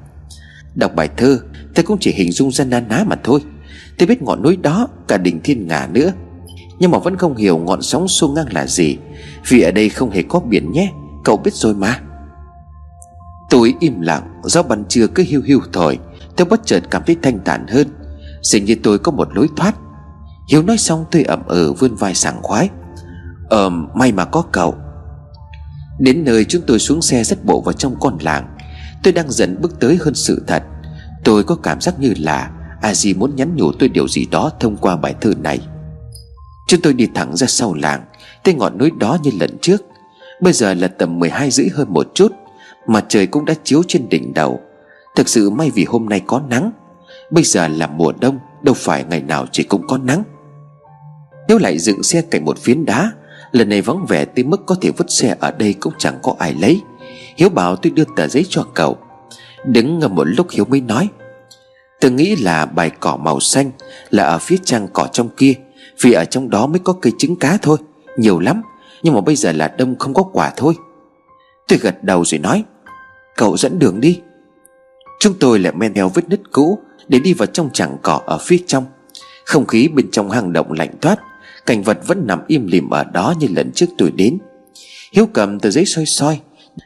[0.75, 1.39] Đọc bài thơ,
[1.75, 3.39] Tôi cũng chỉ hình dung ra na ná mà thôi.
[3.97, 6.11] Tôi biết ngọn núi đó, Cả đỉnh thiên ngà nữa.
[6.79, 8.97] Nhưng mà vẫn không hiểu ngọn sóng xô ngang là gì.
[9.47, 10.91] Vì ở đây không hề có biển nhé,
[11.23, 11.99] Cậu biết rồi mà.
[13.49, 15.99] Tôi im lặng Gió ban trưa cứ hiu hiu thổi
[16.35, 17.87] Tôi bất chợt cảm thấy thanh thản hơn.
[18.41, 19.75] Dường như tôi có một lối thoát.
[20.49, 22.69] Hiếu nói xong, tôi ẩm ừ vươn vai sảng khoái.
[23.51, 24.75] Ờ may mà có cậu.
[25.99, 28.57] Đến nơi chúng tôi xuống xe dắt bộ vào trong con làng.
[29.03, 30.63] Tôi đang dần bước tới hơn sự thật.
[31.23, 34.51] Tôi có cảm giác như là A Di muốn nhắn nhủ tôi điều gì đó
[34.59, 35.59] thông qua bài thơ này.
[36.67, 38.03] Chúng tôi đi thẳng ra sau làng,
[38.43, 39.81] Tới ngọn núi đó như lần trước.
[40.41, 42.31] Bây giờ là tầm 12 rưỡi hơn một chút,
[42.87, 44.59] Mà trời cũng đã chiếu trên đỉnh đầu.
[45.15, 46.71] Thực sự may vì hôm nay có nắng.
[47.31, 50.23] Bây giờ là mùa đông, Đâu phải ngày nào chỉ cũng có nắng.
[51.47, 53.11] Nếu lại dựng xe cạnh một phiến đá
[53.51, 56.35] Lần này vắng vẻ tới mức có thể vứt xe ở đây cũng chẳng có
[56.39, 56.81] ai lấy.
[57.35, 58.97] Hiếu bảo tôi đưa tờ giấy cho cậu.
[59.65, 61.09] Đứng ngầm một lúc Hiếu mới nói,
[62.01, 63.71] Tôi nghĩ là bài cỏ màu xanh
[64.09, 65.53] Là ở phía trang cỏ trong kia,
[66.01, 67.77] Vì ở trong đó mới có cây trứng cá thôi,
[68.17, 68.61] Nhiều lắm,
[69.03, 70.73] Nhưng mà bây giờ là đông không có quả thôi.
[71.67, 72.63] Tôi gật đầu rồi nói,
[73.35, 74.21] Cậu dẫn đường đi.
[75.19, 78.37] Chúng tôi lại men theo vết nứt cũ Để đi vào trong chẳng cỏ ở
[78.37, 78.85] phía trong.
[79.45, 81.19] Không khí bên trong hang động lạnh toát
[81.65, 84.37] Cảnh vật vẫn nằm im lìm ở đó như lần trước tôi đến.
[85.13, 86.39] Hiếu cầm tờ giấy soi soi,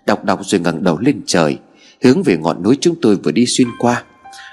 [0.05, 1.57] Đọc đọc rồi ngẩng đầu lên trời,
[2.03, 4.03] Hướng về ngọn núi chúng tôi vừa đi xuyên qua.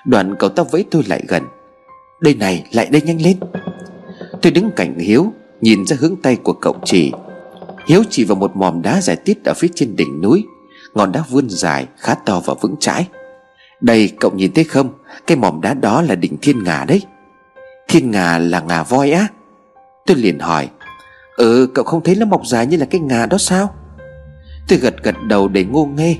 [0.06, 1.42] Đoạn cậu ta vẫy tôi lại gần.
[2.20, 3.36] Đây này, lại đây nhanh lên.
[4.42, 7.12] Tôi đứng cạnh Hiếu, Nhìn ra hướng tay của cậu chỉ
[7.86, 10.44] Hiếu chỉ vào một mòm đá giải tít ở phía trên đỉnh núi,
[10.94, 13.08] Ngọn đá vươn dài, khá to và vững chãi.
[13.80, 14.92] Đây, cậu nhìn thấy không?
[15.26, 17.02] Cái mỏm đá đó là đỉnh thiên ngà đấy.
[17.88, 19.28] Thiên ngà là ngà voi á?
[20.06, 20.68] Tôi liền hỏi
[21.36, 23.74] Ừ cậu không thấy nó mọc dài như là cái ngà đó sao?
[24.68, 26.16] Tôi gật gật đầu để ngô nghê,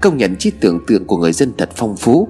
[0.00, 2.28] Công nhận trí tưởng tượng của người dân thật phong phú.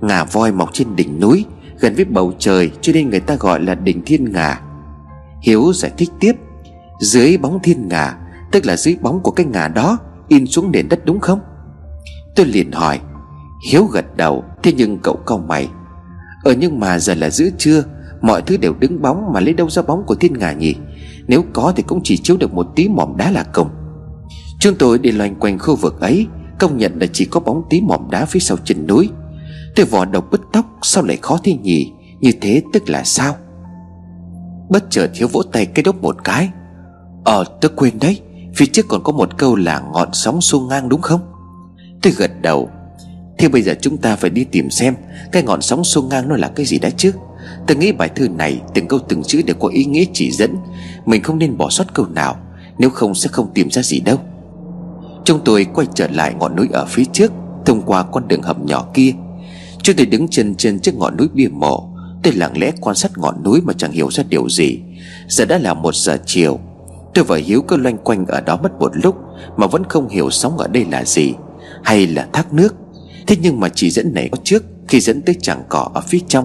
[0.00, 1.44] Ngà voi mọc trên đỉnh núi,
[1.80, 4.60] Gần với bầu trời, cho nên người ta gọi là đỉnh thiên ngà.
[5.42, 6.32] Hiếu giải thích tiếp,
[7.00, 8.18] Dưới bóng thiên ngà,
[8.52, 11.40] Tức là dưới bóng của cái ngà đó, In xuống nền đất đúng không?
[12.36, 13.00] Tôi liền hỏi,
[13.70, 15.68] Hiếu gật đầu, Thế nhưng cậu cau mày
[16.44, 17.82] Ờ nhưng mà giờ là giữa trưa
[18.24, 20.74] Mọi thứ đều đứng bóng mà lấy đâu ra bóng của thiên ngà nhỉ?
[21.26, 23.68] Nếu có thì cũng chỉ chiếu được một tí mỏm đá là cùng
[24.60, 26.26] Chúng tôi đi loanh quanh khu vực ấy,
[26.58, 29.08] Công nhận là chỉ có bóng tí mỏm đá phía sau chân núi.
[29.76, 31.92] Tôi vò đầu bứt tóc, Sao lại khó thế nhỉ?
[32.20, 33.34] Như thế tức là sao?
[34.68, 36.48] Bất chợt thiếu vỗ tay cái đốc một cái.
[37.24, 38.20] Ờ tôi quên đấy,
[38.56, 41.20] Phía trước còn có một câu là ngọn sóng xô ngang đúng không?
[42.02, 42.70] Tôi gật đầu.
[43.38, 44.94] Thế bây giờ chúng ta phải đi tìm xem,
[45.32, 47.12] Cái ngọn sóng xô ngang nó là cái gì đã chứ?
[47.66, 50.56] Tôi nghĩ bài thư này Từng câu từng chữ đều có ý nghĩa chỉ dẫn.
[51.06, 52.36] Mình không nên bỏ sót câu nào,
[52.78, 54.18] Nếu không sẽ không tìm ra gì đâu.
[55.24, 57.32] Chúng tôi quay trở lại ngọn núi ở phía trước,
[57.66, 59.12] Thông qua con đường hầm nhỏ kia.
[59.82, 61.90] Chúng tôi đứng chân trên chiếc ngọn núi bia mộ.
[62.22, 64.80] Tôi lặng lẽ quan sát ngọn núi mà chẳng hiểu ra điều gì.
[65.28, 66.58] Giờ đã là một giờ chiều.
[67.14, 69.16] Tôi và Hiếu cứ loanh quanh ở đó mất một lúc
[69.56, 71.32] Mà vẫn không hiểu sóng ở đây là gì,
[71.82, 72.74] Hay là thác nước.
[73.26, 76.18] Thế nhưng mà chỉ dẫn này có trước Khi dẫn tới chẳng cỏ ở phía
[76.28, 76.44] trong.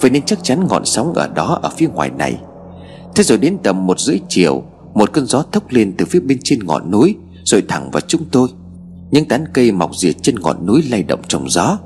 [0.00, 2.36] Vậy nên chắc chắn ngọn sóng ở đó ở phía ngoài này.
[3.14, 4.62] Thế rồi đến tầm một rưỡi chiều,
[4.94, 8.24] Một cơn gió thốc lên từ phía bên trên ngọn núi, Rồi thẳng vào chúng
[8.32, 8.48] tôi.
[9.10, 11.78] Những tán cây mọc rìa trên ngọn núi lay động trong gió.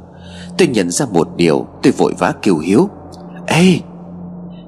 [0.59, 2.89] Tôi nhận ra một điều, Tôi vội vã kêu Hiếu.
[3.47, 3.81] Ê!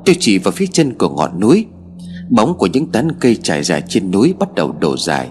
[0.04, 1.66] Tôi chỉ vào phía chân của ngọn núi.
[2.30, 5.28] Bóng của những tán cây trải dài trên núi bắt đầu đổ dài.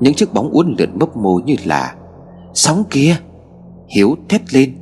[0.00, 1.94] Những chiếc bóng uốn lượn mấp mô như là,
[2.54, 3.16] Sóng kia!
[3.88, 4.74] Hiếu thét lên,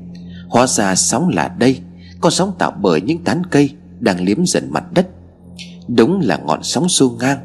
[0.48, 1.80] Hóa ra sóng là đây.
[2.20, 5.09] Con sóng tạo bởi những tán cây Đang liếm dần mặt đất.
[5.88, 7.38] Đúng là ngọn sóng xô ngang,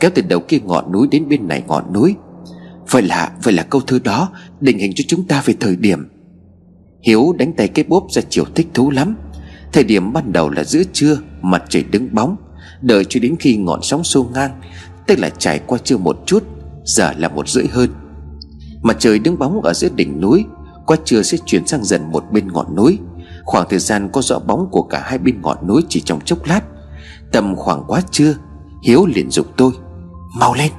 [0.00, 2.14] Kéo từ đầu kia ngọn núi đến bên này ngọn núi.
[2.90, 4.28] Vậy là vậy là câu thơ đó
[4.60, 6.08] Định hình cho chúng ta về thời điểm.
[7.02, 9.16] Hiếu đánh tay cái bốp ra chiều thích thú lắm.
[9.72, 12.36] Thời điểm ban đầu là giữa trưa, Mặt trời đứng bóng,
[12.80, 14.60] Đợi cho đến khi ngọn sóng xô ngang,
[15.06, 16.44] Tức là trải qua trưa một chút,
[16.84, 17.90] Giờ là một rưỡi hơn.
[18.82, 20.44] Mặt trời đứng bóng ở giữa đỉnh núi,
[20.86, 22.98] Qua trưa sẽ chuyển sang dần một bên ngọn núi.
[23.46, 26.38] Khoảng thời gian có rõ bóng của cả hai bên ngọn núi chỉ trong chốc
[26.44, 26.60] lát.
[27.32, 28.34] Tầm khoảng quá trưa,
[28.82, 29.72] Hiếu liền dục tôi,
[30.38, 30.72] Mau lên.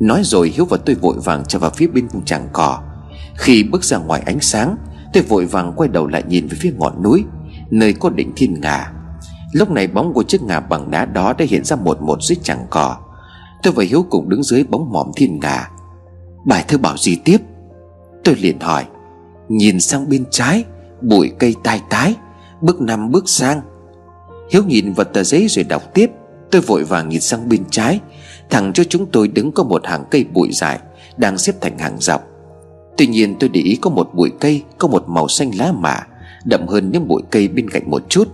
[0.00, 2.82] Nói rồi Hiếu và tôi vội vàng chạy vào phía bên tràng cỏ.
[3.34, 4.76] Khi bước ra ngoài ánh sáng,
[5.12, 7.24] Tôi vội vàng quay đầu lại nhìn về phía ngọn núi,
[7.70, 8.92] Nơi có đỉnh thiên ngà.
[9.52, 12.36] Lúc này bóng của chiếc ngà bằng đá đó đã hiện ra một một dưới
[12.42, 12.96] chẳng cỏ.
[13.62, 15.70] Tôi và Hiếu cùng đứng dưới bóng mỏm thiên ngà.
[16.46, 17.38] Bài thơ bảo gì tiếp?
[18.24, 18.84] Tôi liền hỏi.
[19.48, 20.64] Nhìn sang bên trái
[21.00, 22.14] Bụi cây tai tái,
[22.60, 23.60] Bước năm bước sang.
[24.50, 26.10] Hiếu nhìn vào tờ giấy rồi đọc tiếp.
[26.50, 28.00] Tôi vội vàng nhìn sang bên trái.
[28.50, 30.78] Thẳng cho chúng tôi đứng có một hàng cây bụi dài,
[31.16, 32.22] Đang xếp thành hàng dọc.
[32.96, 35.96] Tuy nhiên tôi để ý có một bụi cây, Có một màu xanh lá mạ,
[36.44, 38.28] Đậm hơn những bụi cây bên cạnh một chút.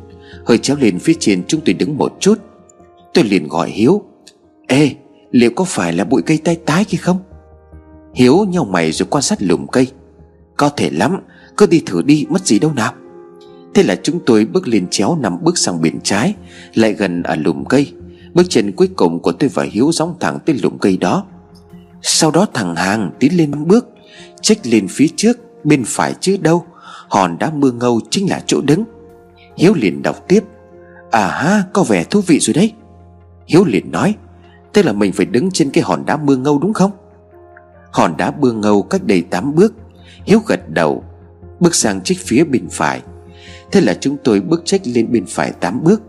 [0.46, 2.38] Hơi chéo lên phía trên chúng tôi đứng một chút.
[3.14, 4.02] Tôi liền gọi Hiếu.
[4.66, 4.90] Ê,
[5.30, 7.18] liệu có phải là bụi cây tai tái kia không?
[8.14, 9.86] Hiếu nhau mày rồi quan sát lùm cây.
[10.56, 11.20] Có thể lắm
[11.56, 12.92] cứ đi thử đi, mất gì đâu nào.
[13.74, 16.34] Thế là chúng tôi bước lên chéo nằm bước sang bên trái,
[16.74, 17.92] Lại gần ở lùm cây.
[18.34, 21.24] Bước chân cuối cùng của tôi và Hiếu gióng thẳng tới lùm cây đó.
[22.02, 23.88] Sau đó thằng Hàng tiến lên bước,
[24.40, 26.64] Trách lên phía trước, Bên phải chứ đâu.
[27.08, 28.84] Hòn đá mưa ngâu chính là chỗ đứng.
[29.56, 30.44] Hiếu liền đọc tiếp.
[31.10, 32.72] À ha, có vẻ thú vị rồi đấy.
[33.46, 34.14] Hiếu liền nói,
[34.72, 36.90] Tức là mình phải đứng trên cái hòn đá mưa ngâu đúng không?
[37.92, 39.74] Hòn đá mưa ngâu cách đây 8 bước.
[40.24, 41.04] Hiếu gật đầu
[41.62, 43.00] Bước sang trích phía bên phải.
[43.72, 46.02] Thế là chúng tôi bước trách lên bên phải 8 bước.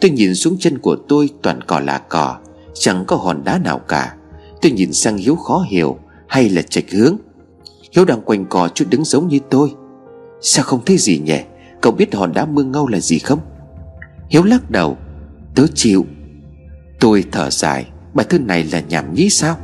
[0.00, 2.36] Tôi nhìn xuống chân của tôi, toàn cỏ là cỏ,
[2.74, 4.14] Chẳng có hòn đá nào cả.
[4.62, 7.16] Tôi nhìn sang Hiếu khó hiểu, Hay là trạch hướng.
[7.92, 9.74] Hiếu đang quanh cò chút đứng giống như tôi.
[10.40, 11.38] Sao không thấy gì nhỉ?
[11.80, 13.38] Cậu biết hòn đá mương ngâu là gì không?
[14.28, 14.96] Hiếu lắc đầu.
[15.54, 16.06] Tớ chịu.
[17.00, 17.86] Tôi thở dài.
[18.14, 19.56] Bài thơ này là nhảm nhí sao?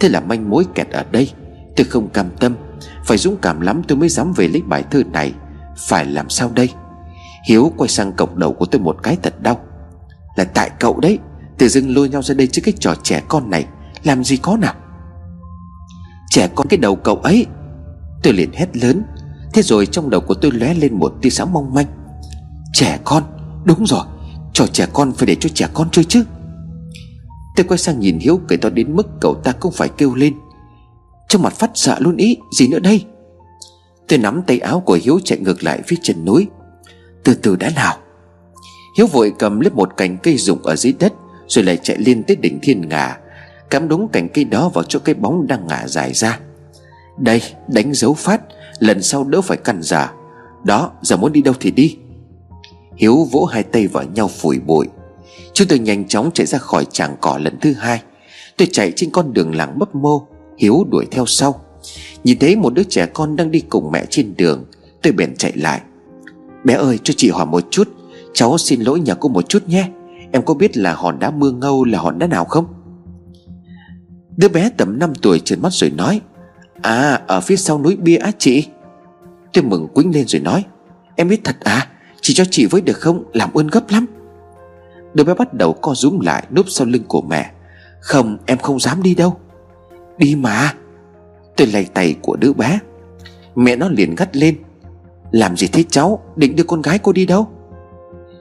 [0.00, 1.30] Thế là manh mối kẹt ở đây.
[1.76, 2.54] Tôi không cam tâm.
[3.04, 5.32] Phải dũng cảm lắm tôi mới dám về lấy bài thơ này.
[5.76, 6.68] Phải làm sao đây?
[7.48, 9.60] Hiếu quay sang cộng đầu của tôi một cái thật đau.
[10.36, 11.18] Là tại cậu đấy,
[11.58, 13.66] Tự dưng lôi nhau ra đây chứ cái trò trẻ con này.
[14.04, 14.74] Làm gì có nào?
[16.30, 17.46] Trẻ con cái đầu cậu ấy.
[18.22, 19.02] Tôi liền hét lớn.
[19.54, 21.86] Thế rồi trong đầu của tôi lóe lên một tia sáng mong manh.
[22.72, 23.22] Trẻ con,
[23.64, 24.04] Đúng rồi,
[24.52, 26.24] Trò trẻ con phải để cho trẻ con chơi chứ.
[27.56, 30.34] Tôi quay sang nhìn Hiếu cười to đến mức cậu ta cũng phải kêu lên.
[31.28, 33.04] Trong mặt phát sợ luôn ý, Gì nữa đây?
[34.08, 36.46] Tôi nắm tay áo của Hiếu chạy ngược lại phía chân núi.
[37.24, 37.96] Từ từ đã nào.
[38.98, 41.12] Hiếu vội cầm lấy một cành cây rụng ở dưới đất,
[41.48, 43.18] Rồi lại chạy lên tới đỉnh thiên ngà,
[43.70, 46.40] Cắm đúng cành cây đó vào chỗ cái bóng đang ngả dài ra.
[47.18, 48.40] Đây, đánh dấu phát,
[48.78, 50.12] Lần sau đỡ phải căn giả.
[50.64, 51.96] Đó, giờ muốn đi đâu thì đi.
[52.96, 54.86] Hiếu vỗ hai tay vào nhau phủi bụi.
[55.52, 58.02] Chúng tôi nhanh chóng chạy ra khỏi tràng cỏ lần thứ hai.
[58.56, 60.26] Tôi chạy trên con đường làng mấp mô.
[60.58, 61.60] Hiếu đuổi theo sau.
[62.24, 64.64] Nhìn thấy một đứa trẻ con đang đi cùng mẹ trên đường,
[65.02, 65.80] Tôi bèn chạy lại.
[66.64, 67.88] Bé ơi, cho chị hỏi một chút,
[68.34, 69.88] Cháu xin lỗi nhà cô một chút nhé.
[70.32, 72.66] Em có biết là hòn đá mưa ngâu là hòn đá nào không?
[74.36, 76.20] Đứa bé tầm 5 tuổi trợn mắt rồi nói
[76.82, 78.66] À ở phía sau núi bia á chị.
[79.52, 80.64] Tôi mừng quýnh lên rồi nói,
[81.16, 81.88] Em biết thật à?
[82.20, 83.24] Chị cho chị với được không?
[83.32, 84.06] Làm ơn gấp lắm.
[85.14, 87.50] Đứa bé bắt đầu co rúm lại núp sau lưng của mẹ,
[88.00, 89.36] Không, em không dám đi đâu.
[90.18, 90.74] Đi mà.
[91.56, 92.78] Tôi lầy tay của đứa bé.
[93.54, 94.56] Mẹ nó liền gắt lên.
[95.30, 96.22] Làm gì thế cháu?
[96.36, 97.48] Định đưa con gái cô đi đâu?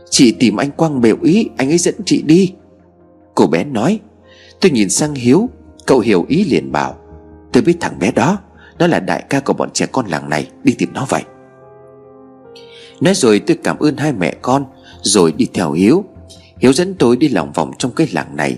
[0.10, 2.54] Chị tìm anh Quang bèo ý, Anh ấy dẫn chị đi.
[3.36, 4.00] Cô bé nói.
[4.62, 5.50] Tôi nhìn sang Hiếu.
[5.86, 6.96] Cậu hiểu ý liền bảo.
[7.52, 8.38] Tôi biết thằng bé đó,
[8.80, 10.48] Nó là đại ca của bọn trẻ con làng này.
[10.64, 11.24] Đi tìm nó vậy.
[13.02, 14.66] Nói rồi tôi cảm ơn hai mẹ con,
[15.02, 16.04] Rồi đi theo Hiếu.
[16.60, 18.58] Hiếu dẫn tôi đi lòng vòng trong cái làng này.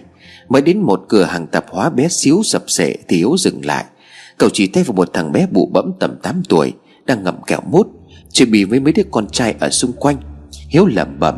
[0.49, 3.85] Mới đến một cửa hàng tạp hóa bé xíu sập sệ Thì Hiếu dừng lại.
[4.37, 6.73] Cậu chỉ tay vào một thằng bé bụ bẫm tầm 8 tuổi,
[7.05, 7.87] Đang ngậm kẹo mút
[8.31, 10.17] Chơi bì với mấy đứa con trai ở xung quanh.
[10.69, 11.35] Hiếu lẩm bẩm,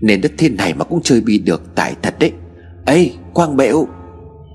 [0.00, 2.32] Nền đất thiên này mà cũng chơi bì được Tại thật đấy.
[2.86, 3.86] Ê, Quang Bẹo.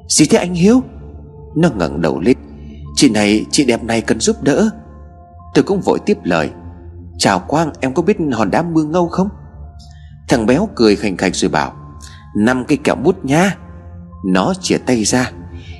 [0.09, 0.81] Gì thế anh Hiếu?
[1.57, 2.37] Nó ngẩng đầu lên,
[2.95, 4.69] Chị này, chị đẹp này cần giúp đỡ.
[5.53, 6.49] Tôi cũng vội tiếp lời,
[7.17, 9.29] Chào Quang, em có biết hòn đá mương ngâu không?
[10.27, 11.84] Thằng béo cười khành khạch rồi bảo
[12.35, 13.55] năm cây kẹo bút nha
[14.25, 15.31] Nó chìa tay ra.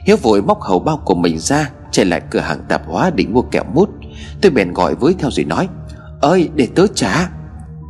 [0.07, 3.33] Hiếu vội móc hầu bao của mình ra Chạy lại cửa hàng tạp hóa định
[3.33, 3.89] mua kẹo mút
[4.41, 5.67] Tôi bèn gọi với theo rồi nói,
[6.21, 7.29] ơi, để tớ trả.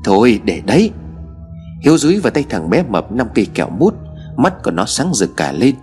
[0.03, 0.91] Thôi, để đấy.
[1.81, 3.93] Hiếu dúi vào tay thằng bé mập năm cây kẹo mút
[4.37, 5.75] Mắt của nó sáng rực cả lên.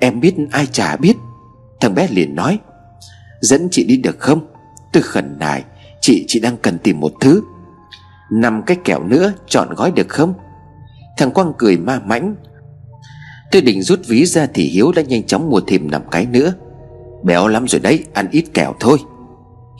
[0.00, 1.16] Em biết ai trả biết?
[1.80, 2.58] Thằng bé liền nói,
[3.40, 4.40] Dẫn chị đi được không?
[4.92, 5.64] Tôi khẩn nài,
[6.00, 7.42] Chị chị đang cần tìm một thứ.
[8.30, 10.34] Năm cái kẹo nữa, chọn gói được không?
[11.16, 12.36] Thằng Quang cười ma mãnh.
[13.50, 16.52] Tôi định rút ví ra thì Hiếu đã nhanh chóng mua thêm năm cái nữa.
[17.24, 18.98] Béo lắm rồi đấy, Ăn ít kẹo thôi.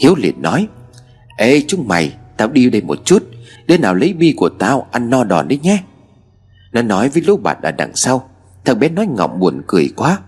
[0.00, 0.68] Hiếu liền nói,
[1.38, 3.22] Ê, chúng mày, Tao đi đây một chút,
[3.66, 5.82] Đứa nào lấy bi của tao ăn no đòn đấy nhé.
[6.72, 8.28] Nó nói với lũ bạn ở đằng sau.
[8.64, 10.18] Thằng bé nói ngọng buồn cười quá.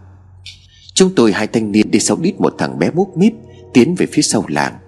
[0.94, 3.32] Chúng tôi hai thanh niên đi sau đít một thằng bé múp míp
[3.72, 4.78] Tiến về phía sau làng.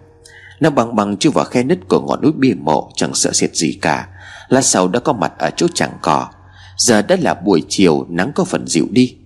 [0.60, 3.56] Nó bằng bằng chui vào khe nứt của ngọn núi bia mộ, Chẳng sợ sệt
[3.56, 4.08] gì cả.
[4.50, 6.28] Lát sau đã có mặt ở chỗ chẳng cỏ.
[6.76, 9.16] Giờ đã là buổi chiều, nắng có phần dịu đi.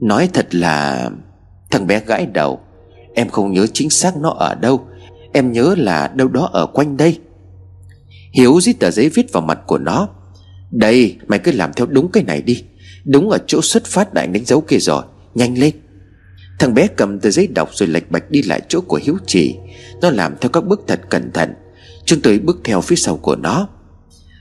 [0.00, 1.10] Nói thật là,
[1.70, 2.60] Thằng bé gãi đầu.
[3.14, 4.86] Em không nhớ chính xác nó ở đâu.
[5.32, 7.18] Em nhớ là đâu đó ở quanh đây.
[8.32, 10.08] Hiếu dít tờ giấy viết vào mặt của nó.
[10.70, 12.64] Đây, mày cứ làm theo đúng cái này đi.
[13.04, 15.02] Đúng ở chỗ xuất phát đại đánh dấu kia rồi.
[15.34, 15.74] Nhanh lên.
[16.58, 19.56] Thằng bé cầm tờ giấy đọc rồi lệch bạch đi lại chỗ của Hiếu chỉ.
[20.00, 21.54] Nó làm theo các bước thật cẩn thận.
[22.04, 23.68] Chúng tôi bước theo phía sau của nó.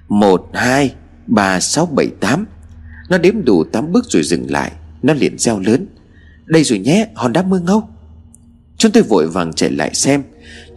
[0.07, 0.93] Một, hai,
[1.27, 2.45] ba, sáu, bảy, tám.
[3.09, 4.71] Nó đếm đủ tám bước rồi dừng lại.
[5.01, 5.87] Nó liền reo lớn.
[6.45, 7.89] Đây rồi nhé hòn đá mưa ngâu.
[8.77, 10.23] Chúng tôi vội vàng chạy lại xem.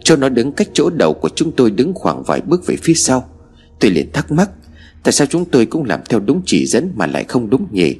[0.03, 2.93] Cho nó đứng cách chỗ đầu của chúng tôi đứng khoảng vài bước về phía
[2.93, 3.29] sau.
[3.79, 4.49] Tôi liền thắc mắc
[5.03, 7.95] Tại sao chúng tôi cũng làm theo đúng chỉ dẫn mà lại không đúng nhỉ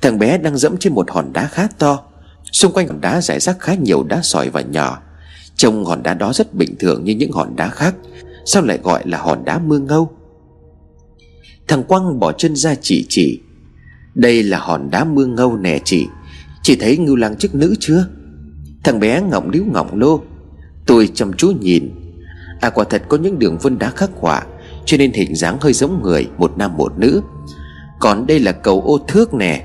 [0.00, 2.02] Thằng bé đang dẫm trên một hòn đá khá to.
[2.52, 5.02] Xung quanh hòn đá rải rác khá nhiều đá sỏi và nhỏ.
[5.56, 7.94] Trông hòn đá đó rất bình thường như những hòn đá khác.
[8.44, 10.17] Sao lại gọi là hòn đá mưa ngâu?
[11.68, 13.40] Thằng Quang bỏ chân ra chỉ chỉ.
[14.14, 16.06] Đây là hòn đá mương ngâu nè chị.
[16.62, 18.06] Chị thấy ngưu lang chức nữ chưa?
[18.84, 20.20] Thằng bé ngọng điếu ngọng lô
[20.86, 21.90] Tôi chăm chú nhìn.
[22.60, 24.42] À quả thật có những đường vân đá khắc họa,
[24.84, 27.20] Cho nên hình dáng hơi giống người, Một nam một nữ.
[28.00, 29.64] Còn đây là cầu ô thước nè.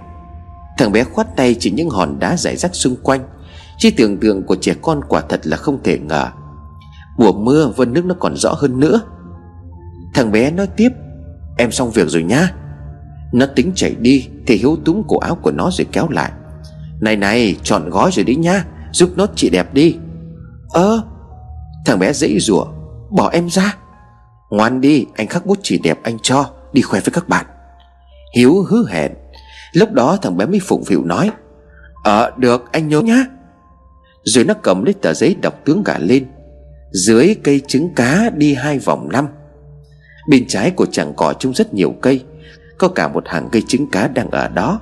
[0.77, 3.21] Thằng bé khoát tay chỉ những hòn đá rải rác xung quanh.
[3.77, 6.27] Chỉ tưởng tượng của trẻ con quả thật là không thể ngờ.
[7.17, 9.01] Mùa mưa, vân nước nó còn rõ hơn nữa.
[10.13, 10.89] Thằng bé nói tiếp.
[11.57, 12.49] Em xong việc rồi nhá.
[13.33, 16.31] Nó tính chạy đi Thì Hiếu túm cổ áo của nó rồi kéo lại.
[17.01, 19.97] Này này, chọn gói rồi đi nhá, Giúp nốt chị đẹp đi.
[20.69, 21.01] Ơ,
[21.85, 22.65] Thằng bé dãy rủa,
[23.11, 23.77] Bỏ em ra.
[24.49, 27.45] Ngoan đi, anh khắc bút chỉ đẹp anh cho, Đi khoe với các bạn.
[28.35, 29.11] Hiếu hứa hẹn.
[29.73, 31.31] Lúc đó thằng bé mới phụng phịu nói
[32.03, 33.25] Ờ được, anh nhớ nhá.
[34.23, 36.25] Rồi nó cầm lấy tờ giấy đọc tướng cả lên.
[36.91, 39.27] Dưới cây trứng cá đi hai vòng năm.
[40.27, 42.23] Bên trái của chàng cỏ trông rất nhiều cây.
[42.77, 44.81] Có cả một hàng cây trứng cá đang ở đó.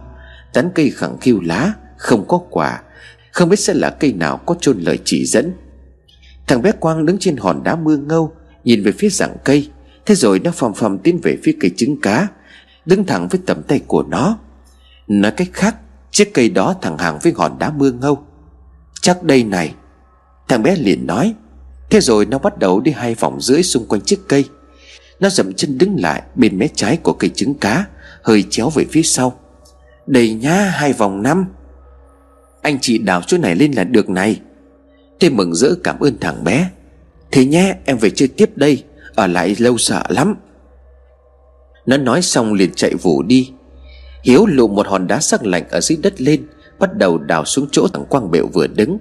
[0.54, 2.82] Tán cây khẳng khiu lá, Không có quả.
[3.32, 5.54] Không biết sẽ là cây nào có chôn lời chỉ dẫn.
[6.48, 9.70] Thằng bé Quang đứng trên hòn đá mưa ngâu, Nhìn về phía rặng cây.
[10.06, 12.28] Thế rồi nó phầm phầm tiến về phía cây trứng cá,
[12.86, 14.38] Đứng thẳng với tầm tay của nó.
[15.08, 15.76] Nói cách khác,
[16.12, 18.24] Chiếc cây đó thẳng hàng với hòn đá mưa ngâu.
[19.02, 19.76] Chắc đây này.
[20.48, 21.34] Thằng bé liền nói.
[21.90, 24.46] Thế rồi nó bắt đầu đi hai vòng rưỡi xung quanh chiếc cây.
[25.22, 27.86] Nó dậm chân đứng lại Bên mé trái của cây trứng cá,
[28.22, 29.40] Hơi chéo về phía sau.
[30.08, 31.46] Đầy nhá hai vòng năm.
[32.62, 34.40] Anh chị đào chỗ này lên là được này.
[35.20, 36.70] Thế mừng rỡ cảm ơn thằng bé.
[37.32, 38.84] Thế nhé, em về chơi tiếp đây.
[39.16, 40.36] Ở lại lâu sợ lắm.
[41.86, 43.52] Nó nói xong liền chạy vù đi.
[44.24, 46.48] Hiếu lụm một hòn đá sắc lạnh ở dưới đất lên,
[46.80, 48.98] Bắt đầu đào xuống chỗ thằng Quang Bệu vừa đứng.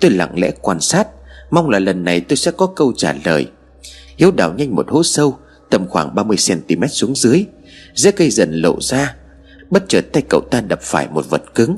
[0.00, 1.08] Tôi lặng lẽ quan sát,
[1.50, 3.46] Mong là lần này tôi sẽ có câu trả lời.
[4.16, 5.38] Hiếu đào nhanh một hố sâu
[5.74, 7.44] Tầm khoảng 30cm xuống dưới
[7.94, 9.16] Rễ cây dần lộ ra,
[9.70, 11.76] Bất chợt tay cậu ta đập phải một vật cứng.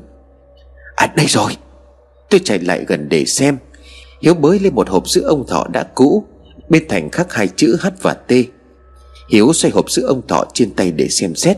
[0.96, 1.56] À đây rồi.
[2.30, 3.58] Tôi chạy lại gần để xem.
[4.22, 6.24] Hiếu bới lên một hộp sữa ông thọ đã cũ,
[6.68, 8.32] Bên thành khắc hai chữ H và T.
[9.30, 11.56] Hiếu xoay hộp sữa ông thọ trên tay để xem xét.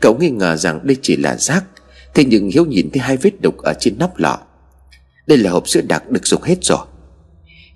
[0.00, 1.64] Cậu nghi ngờ rằng đây chỉ là rác,
[2.14, 4.38] Thế nhưng Hiếu nhìn thấy hai vết đục ở trên nắp lọ.
[5.26, 6.86] Đây là hộp sữa đặc được dùng hết rồi.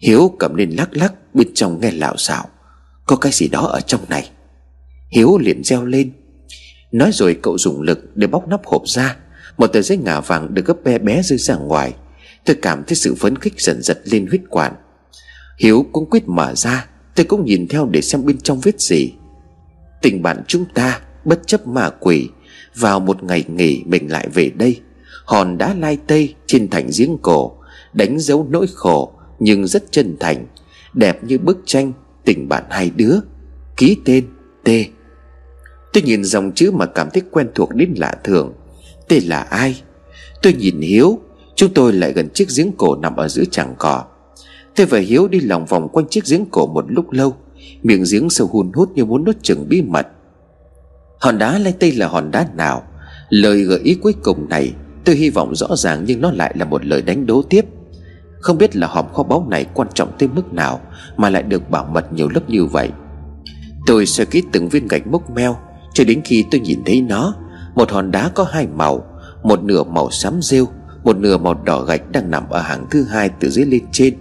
[0.01, 2.49] Hiếu cầm lên lắc lắc, Bên trong nghe lạo xạo.
[3.11, 4.31] Có cái gì đó ở trong này.
[5.09, 6.13] Hiếu liền reo lên.
[6.93, 9.17] Nói rồi cậu dùng lực để bóc nắp hộp ra.
[9.59, 11.95] Một tờ giấy ngà vàng được gấp bé bé rơi ra ngoài.
[12.45, 14.75] Tôi cảm thấy sự phấn khích dần dật lên huyết quản.
[15.59, 16.87] Hiếu cũng quyết mở ra.
[17.15, 19.13] Tôi cũng nhìn theo để xem bên trong viết gì.
[20.03, 22.29] Tình bạn chúng ta Bất chấp ma quỷ.
[22.77, 24.81] Vào một ngày nghỉ mình lại về đây.
[25.25, 27.53] Hòn đá lai tây trên thành giếng cổ.
[27.93, 30.47] Đánh dấu nỗi khổ Nhưng rất chân thành.
[30.95, 31.93] Đẹp như bức tranh.
[32.25, 33.17] Tình bạn hai đứa,
[33.77, 34.27] Ký tên
[34.65, 34.69] T.
[35.93, 38.53] Tôi nhìn dòng chữ mà cảm thấy quen thuộc đến lạ thường.
[39.09, 39.83] T là ai?
[40.43, 41.19] Tôi nhìn Hiếu,
[41.55, 44.05] Chúng tôi lại gần chiếc giếng cổ nằm ở giữa chẳng cỏ.
[44.77, 47.37] Tôi và Hiếu đi lòng vòng quanh chiếc giếng cổ một lúc lâu.
[47.83, 50.07] Miệng giếng sâu hun hút như muốn nuốt chừng bí mật.
[51.21, 52.83] Hòn đá lai tây là hòn đá nào?
[53.29, 54.73] Lời gợi ý cuối cùng này,
[55.05, 57.65] Tôi hy vọng rõ ràng nhưng nó lại là một lời đánh đố tiếp.
[58.41, 60.81] Không biết là hòm kho báu này quan trọng tới mức nào
[61.17, 62.91] Mà lại được bảo mật nhiều lớp như vậy.
[63.87, 65.57] Tôi sơ kỹ từng viên gạch mốc meo,
[65.95, 67.35] Cho đến khi tôi nhìn thấy nó,
[67.75, 69.05] Một hòn đá có hai màu,
[69.43, 70.67] Một nửa màu xám rêu,
[71.05, 74.15] Một nửa màu đỏ gạch đang nằm ở hàng thứ hai từ dưới lên trên.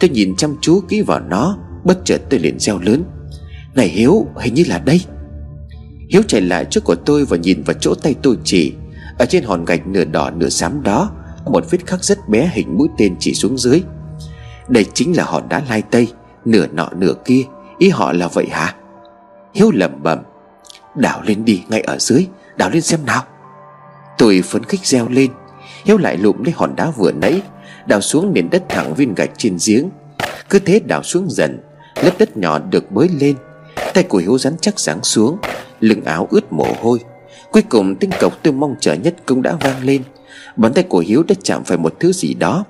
[0.00, 3.04] Tôi nhìn chăm chú kỹ vào nó, Bất chợt tôi liền reo lớn.
[3.74, 5.00] Này Hiếu, hình như là đây.
[6.10, 8.72] Hiếu chạy lại trước của tôi và nhìn vào chỗ tay tôi chỉ.
[9.18, 11.10] Ở trên hòn gạch nửa đỏ nửa xám đó
[11.46, 13.82] một vết khắc rất bé hình mũi tên chỉ xuống dưới.
[14.68, 16.08] Đây chính là hòn đá lai tây,
[16.44, 17.42] Nửa nọ nửa kia.
[17.78, 18.74] Ý họ là vậy hả?
[19.54, 20.18] Hiếu lẩm bẩm.
[20.94, 22.26] Đào lên đi, ngay ở dưới.
[22.56, 23.22] Đào lên xem nào.
[24.18, 25.30] Tôi phấn khích reo lên.
[25.84, 27.42] Hiếu lại lụm lấy hòn đá vừa nãy.
[27.86, 29.90] Đào xuống nền đất thẳng viên gạch trên giếng.
[30.50, 31.60] Cứ thế đào xuống dần.
[32.02, 33.36] Lớp đất nhỏ được bới lên.
[33.94, 35.38] Tay của Hiếu rắn chắc sáng xuống.
[35.80, 36.98] Lưng áo ướt mồ hôi.
[37.52, 40.02] Cuối cùng tiếng cọc tôi mong chờ nhất cũng đã vang lên.
[40.56, 42.64] Bàn tay của Hiếu đã chạm phải một thứ gì đó.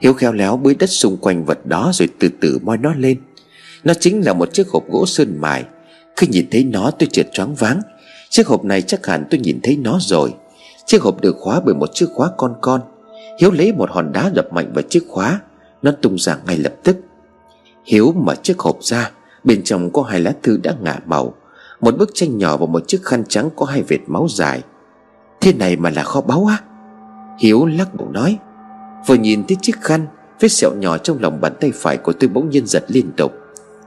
[0.00, 3.20] Hiếu khéo léo bới đất xung quanh vật đó Rồi từ từ moi nó lên.
[3.84, 5.64] Nó chính là một chiếc hộp gỗ sơn mài.
[6.16, 7.80] Khi nhìn thấy nó, tôi trượt choáng váng.
[8.30, 10.34] Chiếc hộp này chắc hẳn tôi nhìn thấy nó rồi.
[10.86, 12.80] Chiếc hộp được khóa bởi một chiếc khóa con con.
[13.40, 15.40] Hiếu lấy một hòn đá đập mạnh vào chiếc khóa.
[15.82, 16.96] Nó tung ra ngay lập tức.
[17.84, 19.10] Hiếu mở chiếc hộp ra.
[19.44, 21.34] Bên trong có hai lá thư đã ngả màu.
[21.80, 24.62] Một bức tranh nhỏ và một chiếc khăn trắng có hai vệt máu dài.
[25.40, 26.58] Thế này mà là kho báu á?
[27.38, 28.38] Hiếu lắc đầu nói,
[29.06, 30.06] Vừa nhìn thấy chiếc khăn,
[30.40, 33.32] Vết sẹo nhỏ trong lòng bàn tay phải của tôi bỗng nhiên giật liên tục.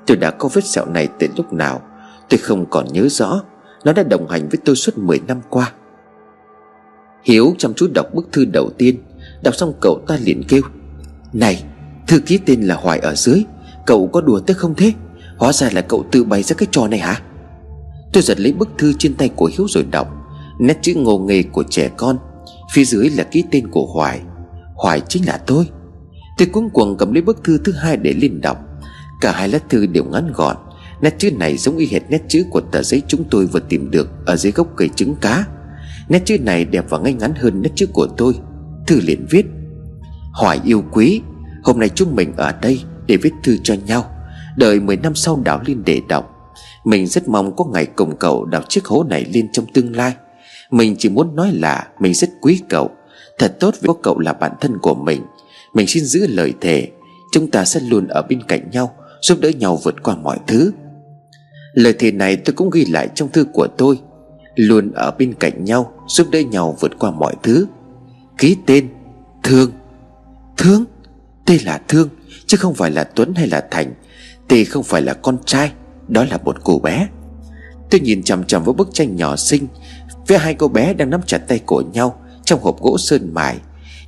[0.07, 1.81] Tôi đã có vết sẹo này từ lúc nào?
[2.29, 3.41] Tôi không còn nhớ rõ.
[3.83, 5.71] Nó đã đồng hành với tôi suốt 10 năm qua.
[7.23, 8.95] Hiếu chăm chú đọc bức thư đầu tiên.
[9.43, 10.61] Đọc xong cậu ta liền kêu,
[11.33, 11.63] Này,
[12.07, 13.43] thư ký tên là Hoài ở dưới.
[13.85, 14.93] Cậu có đùa tới không thế?
[15.37, 17.21] Hóa ra là cậu tự bày ra cái trò này hả?
[18.13, 20.07] Tôi giật lấy bức thư trên tay của Hiếu rồi đọc.
[20.59, 22.17] Nét chữ ngô nghề của trẻ con.
[22.71, 24.21] Phía dưới là ký tên của Hoài.
[24.75, 25.69] Hoài chính là tôi.
[26.37, 28.57] Tôi cuống cuồng cầm lấy bức thư thứ hai để lên đọc.
[29.21, 30.57] Cả hai lá thư đều ngắn gọn.
[31.01, 33.91] Nét chữ này giống y hệt nét chữ của tờ giấy chúng tôi vừa tìm
[33.91, 35.45] được Ở dưới gốc cây trứng cá.
[36.09, 38.33] Nét chữ này đẹp và ngay ngắn hơn nét chữ của tôi.
[38.87, 39.45] Thư liền viết,
[40.33, 41.21] Hoài yêu quý,
[41.63, 44.05] Hôm nay chúng mình ở đây để viết thư cho nhau.
[44.57, 46.35] Đợi 10 năm sau đảo lên để đọc.
[46.85, 50.13] Mình rất mong có ngày cùng cậu đào chiếc hố này lên trong tương lai.
[50.71, 52.91] Mình chỉ muốn nói là mình rất quý cậu.
[53.37, 55.21] Thật tốt vì có cậu là bạn thân của mình.
[55.73, 56.87] Mình xin giữ lời thề,
[57.31, 60.71] Chúng ta sẽ luôn ở bên cạnh nhau, Giúp đỡ nhau vượt qua mọi thứ.
[61.73, 63.99] Lời thề này tôi cũng ghi lại trong thư của tôi.
[64.55, 67.67] Luôn ở bên cạnh nhau, Giúp đỡ nhau vượt qua mọi thứ.
[68.37, 68.89] Ký tên,
[69.43, 69.71] Thương.
[70.57, 70.85] Thương?
[71.45, 72.09] Tên là Thương,
[72.47, 73.93] Chứ không phải là Tuấn hay là Thành.
[74.47, 75.71] Tê không phải là con trai,
[76.07, 77.07] Đó là một cô bé.
[77.89, 79.67] Tôi nhìn chằm chằm vào bức tranh nhỏ xinh,
[80.27, 82.21] Với hai cô bé đang nắm chặt tay của nhau.
[82.49, 83.59] Trong hộp gỗ sơn mài.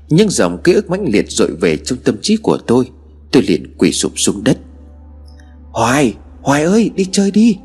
[0.10, 2.90] Nhưng dòng ký ức mãnh liệt dội về trong tâm trí của tôi
[3.32, 4.58] Tôi liền quỳ sụp xuống đất.
[5.72, 7.58] Hoài Hoài ơi, đi chơi đi.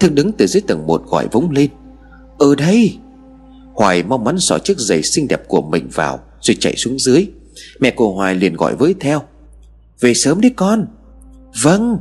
[0.00, 1.70] Thương đứng từ dưới tầng một gọi vống lên.
[2.38, 2.96] Ở đây.
[3.74, 7.26] Hoài mong mắn xỏ chiếc giày xinh đẹp của mình vào, Rồi chạy xuống dưới.
[7.80, 9.22] Mẹ của Hoài liền gọi với theo.
[10.00, 10.86] Về sớm đi con.
[11.62, 11.98] Vâng.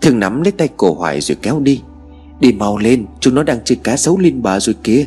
[0.00, 1.80] Thương nắm lấy tay cổ Hoài rồi kéo đi.
[2.40, 5.06] Đi mau lên, Chúng nó đang chơi cá sấu lên bờ rồi kia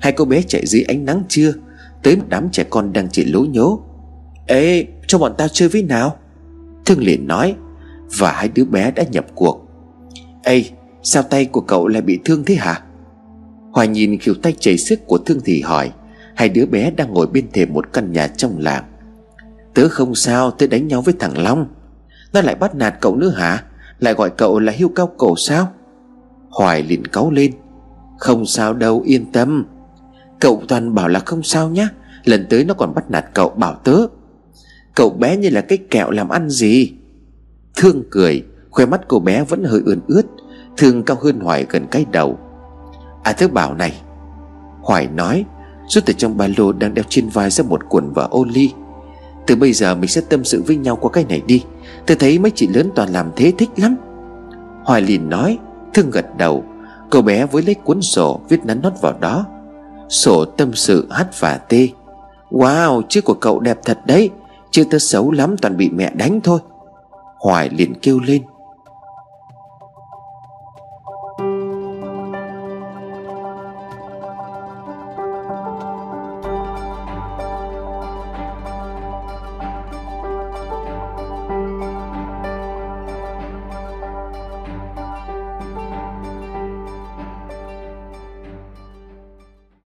[0.00, 1.52] Hai cô bé chạy dưới ánh nắng trưa,
[2.02, 3.80] Tới một đám trẻ con đang chạy lố nhố.
[4.46, 6.16] Ê, cho bọn tao chơi với nào?
[6.84, 7.54] Thương liền nói,
[8.18, 9.68] Và hai đứa bé đã nhập cuộc.
[10.42, 10.64] Ê,
[11.02, 12.82] sao tay của cậu lại bị thương thế hả?
[13.72, 15.92] Hoài nhìn kiểu tay chảy sức của Thương thì hỏi,
[16.34, 18.84] Hai đứa bé đang ngồi bên thềm một căn nhà trong làng.
[19.74, 21.66] Tớ không sao, tớ đánh nhau với thằng Long.
[22.32, 23.64] Nó lại bắt nạt cậu nữa hả?
[23.98, 25.72] Lại gọi cậu là hiu cao cổ sao?
[26.50, 27.52] Hoài liền cáu lên,
[28.18, 29.66] Không sao đâu, yên tâm.
[30.40, 31.88] Cậu toàn bảo là không sao nhá,
[32.24, 34.06] Lần tới nó còn bắt nạt cậu, bảo tớ.
[34.94, 36.92] Cậu bé như là cái kẹo làm ăn gì?
[37.76, 40.22] Thương cười Khoe mắt cô bé vẫn hơi ươn ướt,
[40.76, 42.38] Thương cao hơn Hoài gần cái đầu.
[43.22, 44.00] À tớ bảo này.
[44.80, 45.44] Hoài nói,
[45.88, 48.72] Rút từ trong ba lô đang đeo trên vai ra một cuộn vở ô ly.
[49.46, 51.64] Từ bây giờ mình sẽ tâm sự với nhau qua cái này đi.
[52.06, 53.96] Tớ thấy mấy chị lớn toàn làm thế thích lắm.
[54.84, 55.58] Hoài liền nói,
[55.94, 56.64] Thương gật đầu.
[57.10, 59.44] Cô bé với lấy cuốn sổ viết nắn nót vào đó.
[60.08, 61.74] Sổ tâm sự H và T
[62.50, 64.30] Wow, chiếc của cậu đẹp thật đấy.
[64.70, 66.58] Chứ tớ xấu lắm toàn bị mẹ đánh thôi.
[67.38, 68.42] Hoài liền kêu lên.